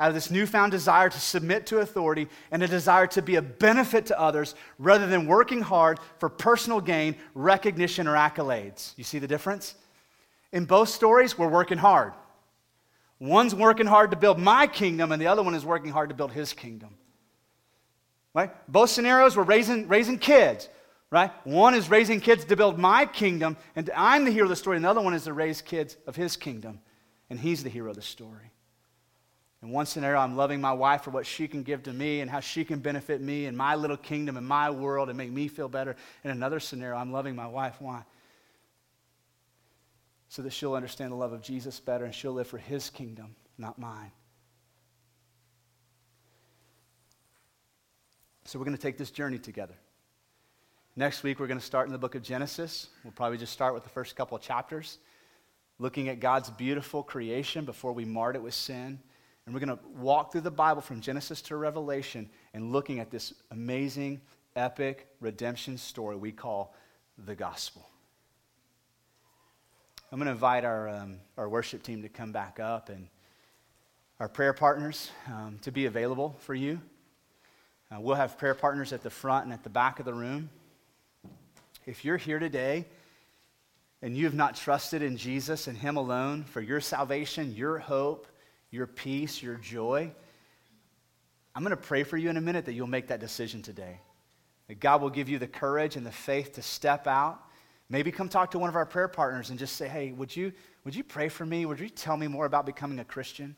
Out 0.01 0.09
of 0.09 0.15
this 0.15 0.33
newfound 0.33 0.73
desire 0.73 1.09
to 1.09 1.21
submit 1.21 1.67
to 1.67 1.79
authority 1.79 2.27
and 2.51 2.65
a 2.65 2.67
desire 2.67 3.07
to 3.09 3.23
be 3.23 3.37
a 3.37 3.43
benefit 3.43 4.07
to 4.07 4.19
others 4.19 4.57
rather 4.81 5.07
than 5.07 5.29
working 5.29 5.61
hard 5.61 6.01
for 6.19 6.29
personal 6.29 6.81
gain, 6.81 7.15
recognition, 7.37 8.09
or 8.09 8.15
accolades. 8.15 8.95
You 8.97 9.05
see 9.05 9.21
the 9.21 9.29
difference? 9.29 9.77
In 10.51 10.65
both 10.65 10.89
stories, 10.89 11.39
we're 11.39 11.47
working 11.47 11.79
hard. 11.79 12.13
One's 13.23 13.55
working 13.55 13.87
hard 13.87 14.11
to 14.11 14.17
build 14.17 14.41
my 14.41 14.67
kingdom, 14.67 15.13
and 15.13 15.23
the 15.23 15.29
other 15.29 15.45
one 15.45 15.55
is 15.55 15.65
working 15.65 15.93
hard 15.93 16.09
to 16.09 16.15
build 16.15 16.33
his 16.33 16.53
kingdom. 16.53 16.97
Right? 18.35 18.51
Both 18.67 18.91
scenarios, 18.91 19.37
we're 19.37 19.45
raising, 19.45 19.87
raising 19.87 20.19
kids. 20.19 20.69
Right? 21.09 21.31
One 21.45 21.75
is 21.75 21.89
raising 21.89 22.21
kids 22.21 22.45
to 22.47 22.57
build 22.57 22.81
my 22.81 23.07
kingdom, 23.07 23.57
and 23.77 23.89
I'm 23.97 24.25
the 24.25 24.33
hero 24.33 24.47
of 24.47 24.49
the 24.49 24.57
story. 24.57 24.75
And 24.75 24.85
the 24.85 24.91
other 24.91 25.01
one 25.01 25.15
is 25.15 25.23
to 25.25 25.33
raise 25.33 25.63
kids 25.63 25.97
of 26.09 26.17
his 26.17 26.37
kingdom, 26.37 26.81
and 27.31 27.39
he's 27.39 27.63
the 27.63 27.69
hero 27.69 27.91
of 27.91 27.97
the 27.97 28.03
story. 28.03 28.51
In 29.63 29.71
one 29.71 29.87
scenario, 29.87 30.19
I'm 30.19 30.37
loving 30.37 30.61
my 30.61 30.73
wife 30.73 31.03
for 31.03 31.11
what 31.11 31.25
she 31.25 31.47
can 31.47 31.63
give 31.63 31.85
to 31.85 31.93
me 31.93 32.23
and 32.23 32.29
how 32.29 32.41
she 32.41 32.65
can 32.65 32.81
benefit 32.81 33.21
me 33.21 33.47
and 33.47 33.57
my 33.57 33.77
little 33.77 33.97
kingdom 33.97 34.37
and 34.37 34.45
my 34.45 34.69
world 34.69 35.09
and 35.11 35.17
make 35.17 35.31
me 35.31 35.47
feel 35.47 35.69
better. 35.69 35.95
In 36.25 36.33
another 36.33 36.59
scenario, 36.59 36.97
I'm 36.97 37.13
loving 37.13 37.37
my 37.37 37.47
wife. 37.47 37.77
Why? 37.79 38.03
So 40.33 40.41
that 40.41 40.51
she'll 40.51 40.73
understand 40.73 41.13
the 41.13 41.17
love 41.17 41.35
of 41.35 41.43
Jesus 41.43 41.79
better 41.79 42.07
and 42.07 42.15
she'll 42.15 42.33
live 42.33 42.47
for 42.47 42.57
his 42.57 42.89
kingdom, 42.89 43.37
not 43.59 43.79
mine. 43.79 44.11
So 48.47 48.59
we're 48.59 48.65
going 48.65 48.75
to 48.75 48.81
take 48.81 48.97
this 48.97 49.11
journey 49.11 49.39
together. 49.39 49.75
Next 50.97 51.23
week, 51.23 51.39
we're 51.39 51.49
going 51.49 51.61
to 51.61 51.65
start 51.65 51.87
in 51.87 51.93
the 51.93 51.99
book 51.99 52.15
of 52.15 52.23
Genesis. 52.23 52.89
We'll 53.05 53.13
probably 53.13 53.37
just 53.37 53.53
start 53.53 53.75
with 53.75 53.83
the 53.83 53.91
first 53.91 54.17
couple 54.17 54.35
of 54.35 54.43
chapters, 54.43 54.97
looking 55.79 56.09
at 56.09 56.19
God's 56.19 56.49
beautiful 56.49 57.03
creation 57.03 57.67
before 57.67 57.93
we 57.93 58.07
marred 58.07 58.35
it 58.35 58.43
with 58.43 58.55
sin. 58.55 58.99
And 59.45 59.55
we're 59.55 59.61
going 59.61 59.77
to 59.77 59.85
walk 59.99 60.33
through 60.33 60.41
the 60.41 60.51
Bible 60.51 60.81
from 60.81 61.03
Genesis 61.03 61.43
to 61.43 61.57
Revelation 61.57 62.31
and 62.55 62.73
looking 62.73 63.01
at 63.01 63.11
this 63.11 63.35
amazing, 63.51 64.23
epic 64.57 65.09
redemption 65.21 65.77
story 65.77 66.17
we 66.17 66.33
call 66.33 66.75
the 67.19 67.35
gospel. 67.35 67.92
I'm 70.13 70.19
going 70.19 70.27
to 70.27 70.33
invite 70.33 70.67
our, 70.67 70.91
um, 70.91 71.17
our 71.39 71.49
worship 71.49 71.83
team 71.83 72.03
to 72.03 72.09
come 72.11 72.33
back 72.33 72.61
up 72.61 72.91
and 72.91 73.09
our 74.21 74.29
prayer 74.29 74.53
partners 74.53 75.11
um, 75.27 75.59
to 75.63 75.73
be 75.73 75.87
available 75.87 76.37
for 76.41 76.55
you. 76.55 76.83
Uh, 77.91 77.99
we'll 77.99 78.17
have 78.17 78.37
prayer 78.37 78.55
partners 78.55 78.93
at 78.93 79.03
the 79.03 79.09
front 79.09 79.45
and 79.45 79.55
at 79.55 79.65
the 79.65 79.71
back 79.71 80.01
of 80.01 80.05
the 80.05 80.13
room. 80.13 80.51
If 81.87 82.05
you're 82.05 82.19
here 82.19 82.39
today 82.39 82.85
and 84.03 84.15
you 84.15 84.27
have 84.27 84.35
not 84.35 84.55
trusted 84.55 85.01
in 85.01 85.17
Jesus 85.17 85.67
and 85.67 85.79
Him 85.79 85.97
alone 85.97 86.45
for 86.45 86.61
your 86.61 86.83
salvation, 86.83 87.55
your 87.55 87.79
hope, 87.79 88.27
your 88.71 88.87
peace, 88.87 89.43
your 89.43 89.55
joy, 89.55 90.13
I'm 91.55 91.63
going 91.63 91.71
to 91.71 91.77
pray 91.83 92.03
for 92.03 92.19
you 92.19 92.29
in 92.29 92.37
a 92.37 92.43
minute 92.43 92.67
that 92.67 92.75
you'll 92.75 92.87
make 92.87 93.07
that 93.07 93.21
decision 93.21 93.63
today. 93.63 93.99
That 94.69 94.79
God 94.79 95.01
will 95.01 95.09
give 95.09 95.31
you 95.31 95.39
the 95.39 95.49
courage 95.49 95.97
and 95.97 96.05
the 96.05 96.13
faith 96.13 96.53
to 96.57 96.63
step 96.63 97.07
out. 97.07 97.43
Maybe 97.93 98.11
come 98.11 98.31
talk 98.31 98.53
to 98.53 98.59
one 98.59 98.71
of 98.71 98.75
our 98.75 98.87
prayer 98.87 99.07
partners 99.07 99.51
and 99.51 99.59
just 99.59 99.77
say, 99.77 99.87
hey, 99.87 100.13
would 100.13 100.35
you, 100.35 100.55
would 100.83 100.95
you 100.95 101.05
pray 101.05 101.29
for 101.29 101.45
me? 101.45 101.67
Would 101.67 101.79
you 101.79 101.91
tell 101.91 102.17
me 102.17 102.27
more 102.27 102.47
about 102.47 102.65
becoming 102.65 102.99
a 103.01 103.05
Christian? 103.05 103.55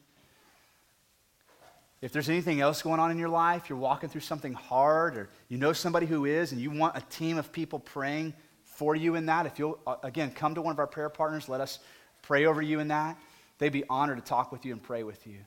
If 2.03 2.11
there's 2.11 2.29
anything 2.29 2.61
else 2.61 2.83
going 2.83 2.99
on 2.99 3.13
in 3.13 3.19
your 3.19 3.29
life, 3.29 3.69
you're 3.69 3.79
walking 3.79 4.09
through 4.09 4.23
something 4.23 4.53
hard, 4.53 5.17
or 5.17 5.29
you 5.49 5.57
know 5.57 5.73
somebody 5.73 6.07
who 6.07 6.25
is, 6.25 6.51
and 6.51 6.61
you 6.61 6.73
want 6.73 6.97
a 6.97 7.01
team 7.11 7.39
of 7.39 7.53
people 7.53 7.79
praying 7.79 8.35
for 8.65 8.97
you 8.97 9.15
in 9.15 9.27
that, 9.27 9.47
if 9.47 9.57
you'll, 9.61 9.79
uh, 9.87 9.95
again, 10.03 10.33
come 10.33 10.57
to 10.57 10.63
one 10.63 10.73
of 10.73 10.81
our 10.81 10.89
prayer 10.89 11.09
partners, 11.09 11.49
let 11.49 11.61
us 11.61 11.79
pray 12.23 12.45
over 12.45 12.61
you 12.61 12.81
in 12.81 12.89
that. 12.89 13.17
They'd 13.59 13.69
be 13.69 13.85
honored 13.89 14.17
to 14.17 14.25
talk 14.25 14.51
with 14.51 14.67
you 14.67 14.73
and 14.73 14.83
pray 14.83 15.05
with 15.05 15.29
you. 15.29 15.39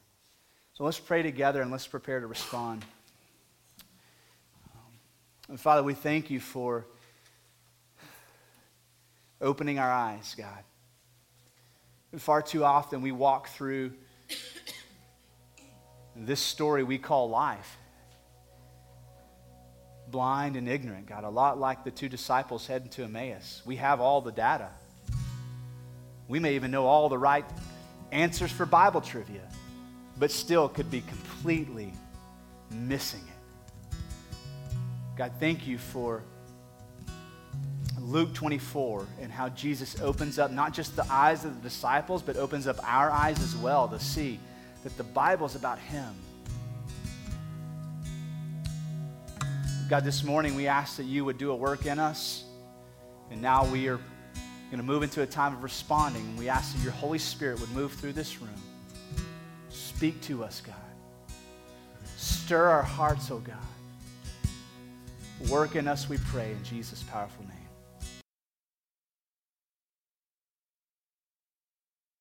So 0.76 0.86
let's 0.86 0.98
pray 0.98 1.24
together 1.24 1.62
and 1.62 1.72
let's 1.72 1.88
prepare 1.88 2.22
to 2.22 2.28
respond. 2.28 2.86
And 5.50 5.60
Father, 5.60 5.84
we 5.84 5.94
thank 5.94 6.30
you 6.32 6.40
for 6.40 6.86
opening 9.42 9.80
our 9.80 9.92
eyes, 9.92 10.36
God. 10.38 10.64
And 12.12 12.22
far 12.22 12.42
too 12.42 12.64
often 12.64 13.02
we 13.02 13.12
walk 13.12 13.50
through 13.50 13.94
this 16.16 16.40
story 16.40 16.84
we 16.84 16.98
call 16.98 17.30
life. 17.30 17.78
Blind 20.10 20.56
and 20.56 20.70
ignorant, 20.70 21.06
God, 21.06 21.26
a 21.26 21.30
lot 21.30 21.60
like 21.60 21.84
the 21.84 21.92
two 21.92 22.08
disciples 22.08 22.66
heading 22.66 22.90
to 22.92 23.04
Emmaus. 23.04 23.62
We 23.66 23.76
have 23.76 24.00
all 24.00 24.22
the 24.22 24.32
data. 24.32 24.70
We 26.28 26.40
may 26.40 26.56
even 26.56 26.72
know 26.72 26.86
all 26.86 27.10
the 27.10 27.18
right 27.18 27.46
answers 28.12 28.52
for 28.52 28.66
Bible 28.66 29.02
trivia, 29.02 29.42
but 30.18 30.32
still 30.32 30.70
could 30.70 30.90
be 30.90 31.02
completely 31.02 31.94
missing 32.72 33.22
it. 33.28 33.96
God, 35.18 35.34
thank 35.40 35.68
you 35.68 35.78
for 35.78 36.24
Luke 38.08 38.34
24 38.34 39.06
and 39.22 39.30
how 39.30 39.50
Jesus 39.50 40.00
opens 40.02 40.40
up 40.40 40.50
not 40.50 40.74
just 40.74 40.96
the 40.96 41.06
eyes 41.12 41.44
of 41.44 41.54
the 41.56 41.62
disciples, 41.62 42.22
but 42.22 42.38
opens 42.38 42.66
up 42.66 42.78
our 42.82 43.12
eyes 43.12 43.38
as 43.42 43.54
well 43.58 43.90
to 43.90 44.00
see 44.00 44.40
that 44.84 44.96
the 44.96 45.04
Bible's 45.04 45.56
about 45.56 45.78
Him. 45.78 46.16
God, 49.90 50.06
this 50.06 50.24
morning 50.24 50.56
we 50.56 50.68
ask 50.68 50.96
that 50.98 51.04
you 51.04 51.26
would 51.26 51.38
do 51.38 51.52
a 51.52 51.56
work 51.56 51.86
in 51.86 52.00
us. 52.00 52.46
And 53.30 53.42
now 53.42 53.66
we 53.66 53.90
are 53.90 53.98
going 54.72 54.78
to 54.78 54.84
move 54.84 55.04
into 55.04 55.22
a 55.22 55.26
time 55.26 55.54
of 55.54 55.62
responding. 55.62 56.22
And 56.22 56.38
we 56.38 56.48
ask 56.48 56.76
that 56.76 56.84
your 56.84 56.94
Holy 56.94 57.20
Spirit 57.20 57.60
would 57.60 57.72
move 57.72 57.92
through 57.92 58.14
this 58.14 58.42
room. 58.42 58.62
Speak 59.70 60.22
to 60.22 60.46
us, 60.46 60.62
God. 60.62 60.76
Stir 62.16 62.68
our 62.68 62.84
hearts, 62.84 63.30
oh 63.32 63.40
God. 63.40 63.58
Work 65.50 65.76
in 65.76 65.90
us, 65.90 66.08
we 66.08 66.18
pray, 66.18 66.52
in 66.52 66.64
Jesus' 66.64 67.04
powerful 67.04 67.44
name. 67.44 67.57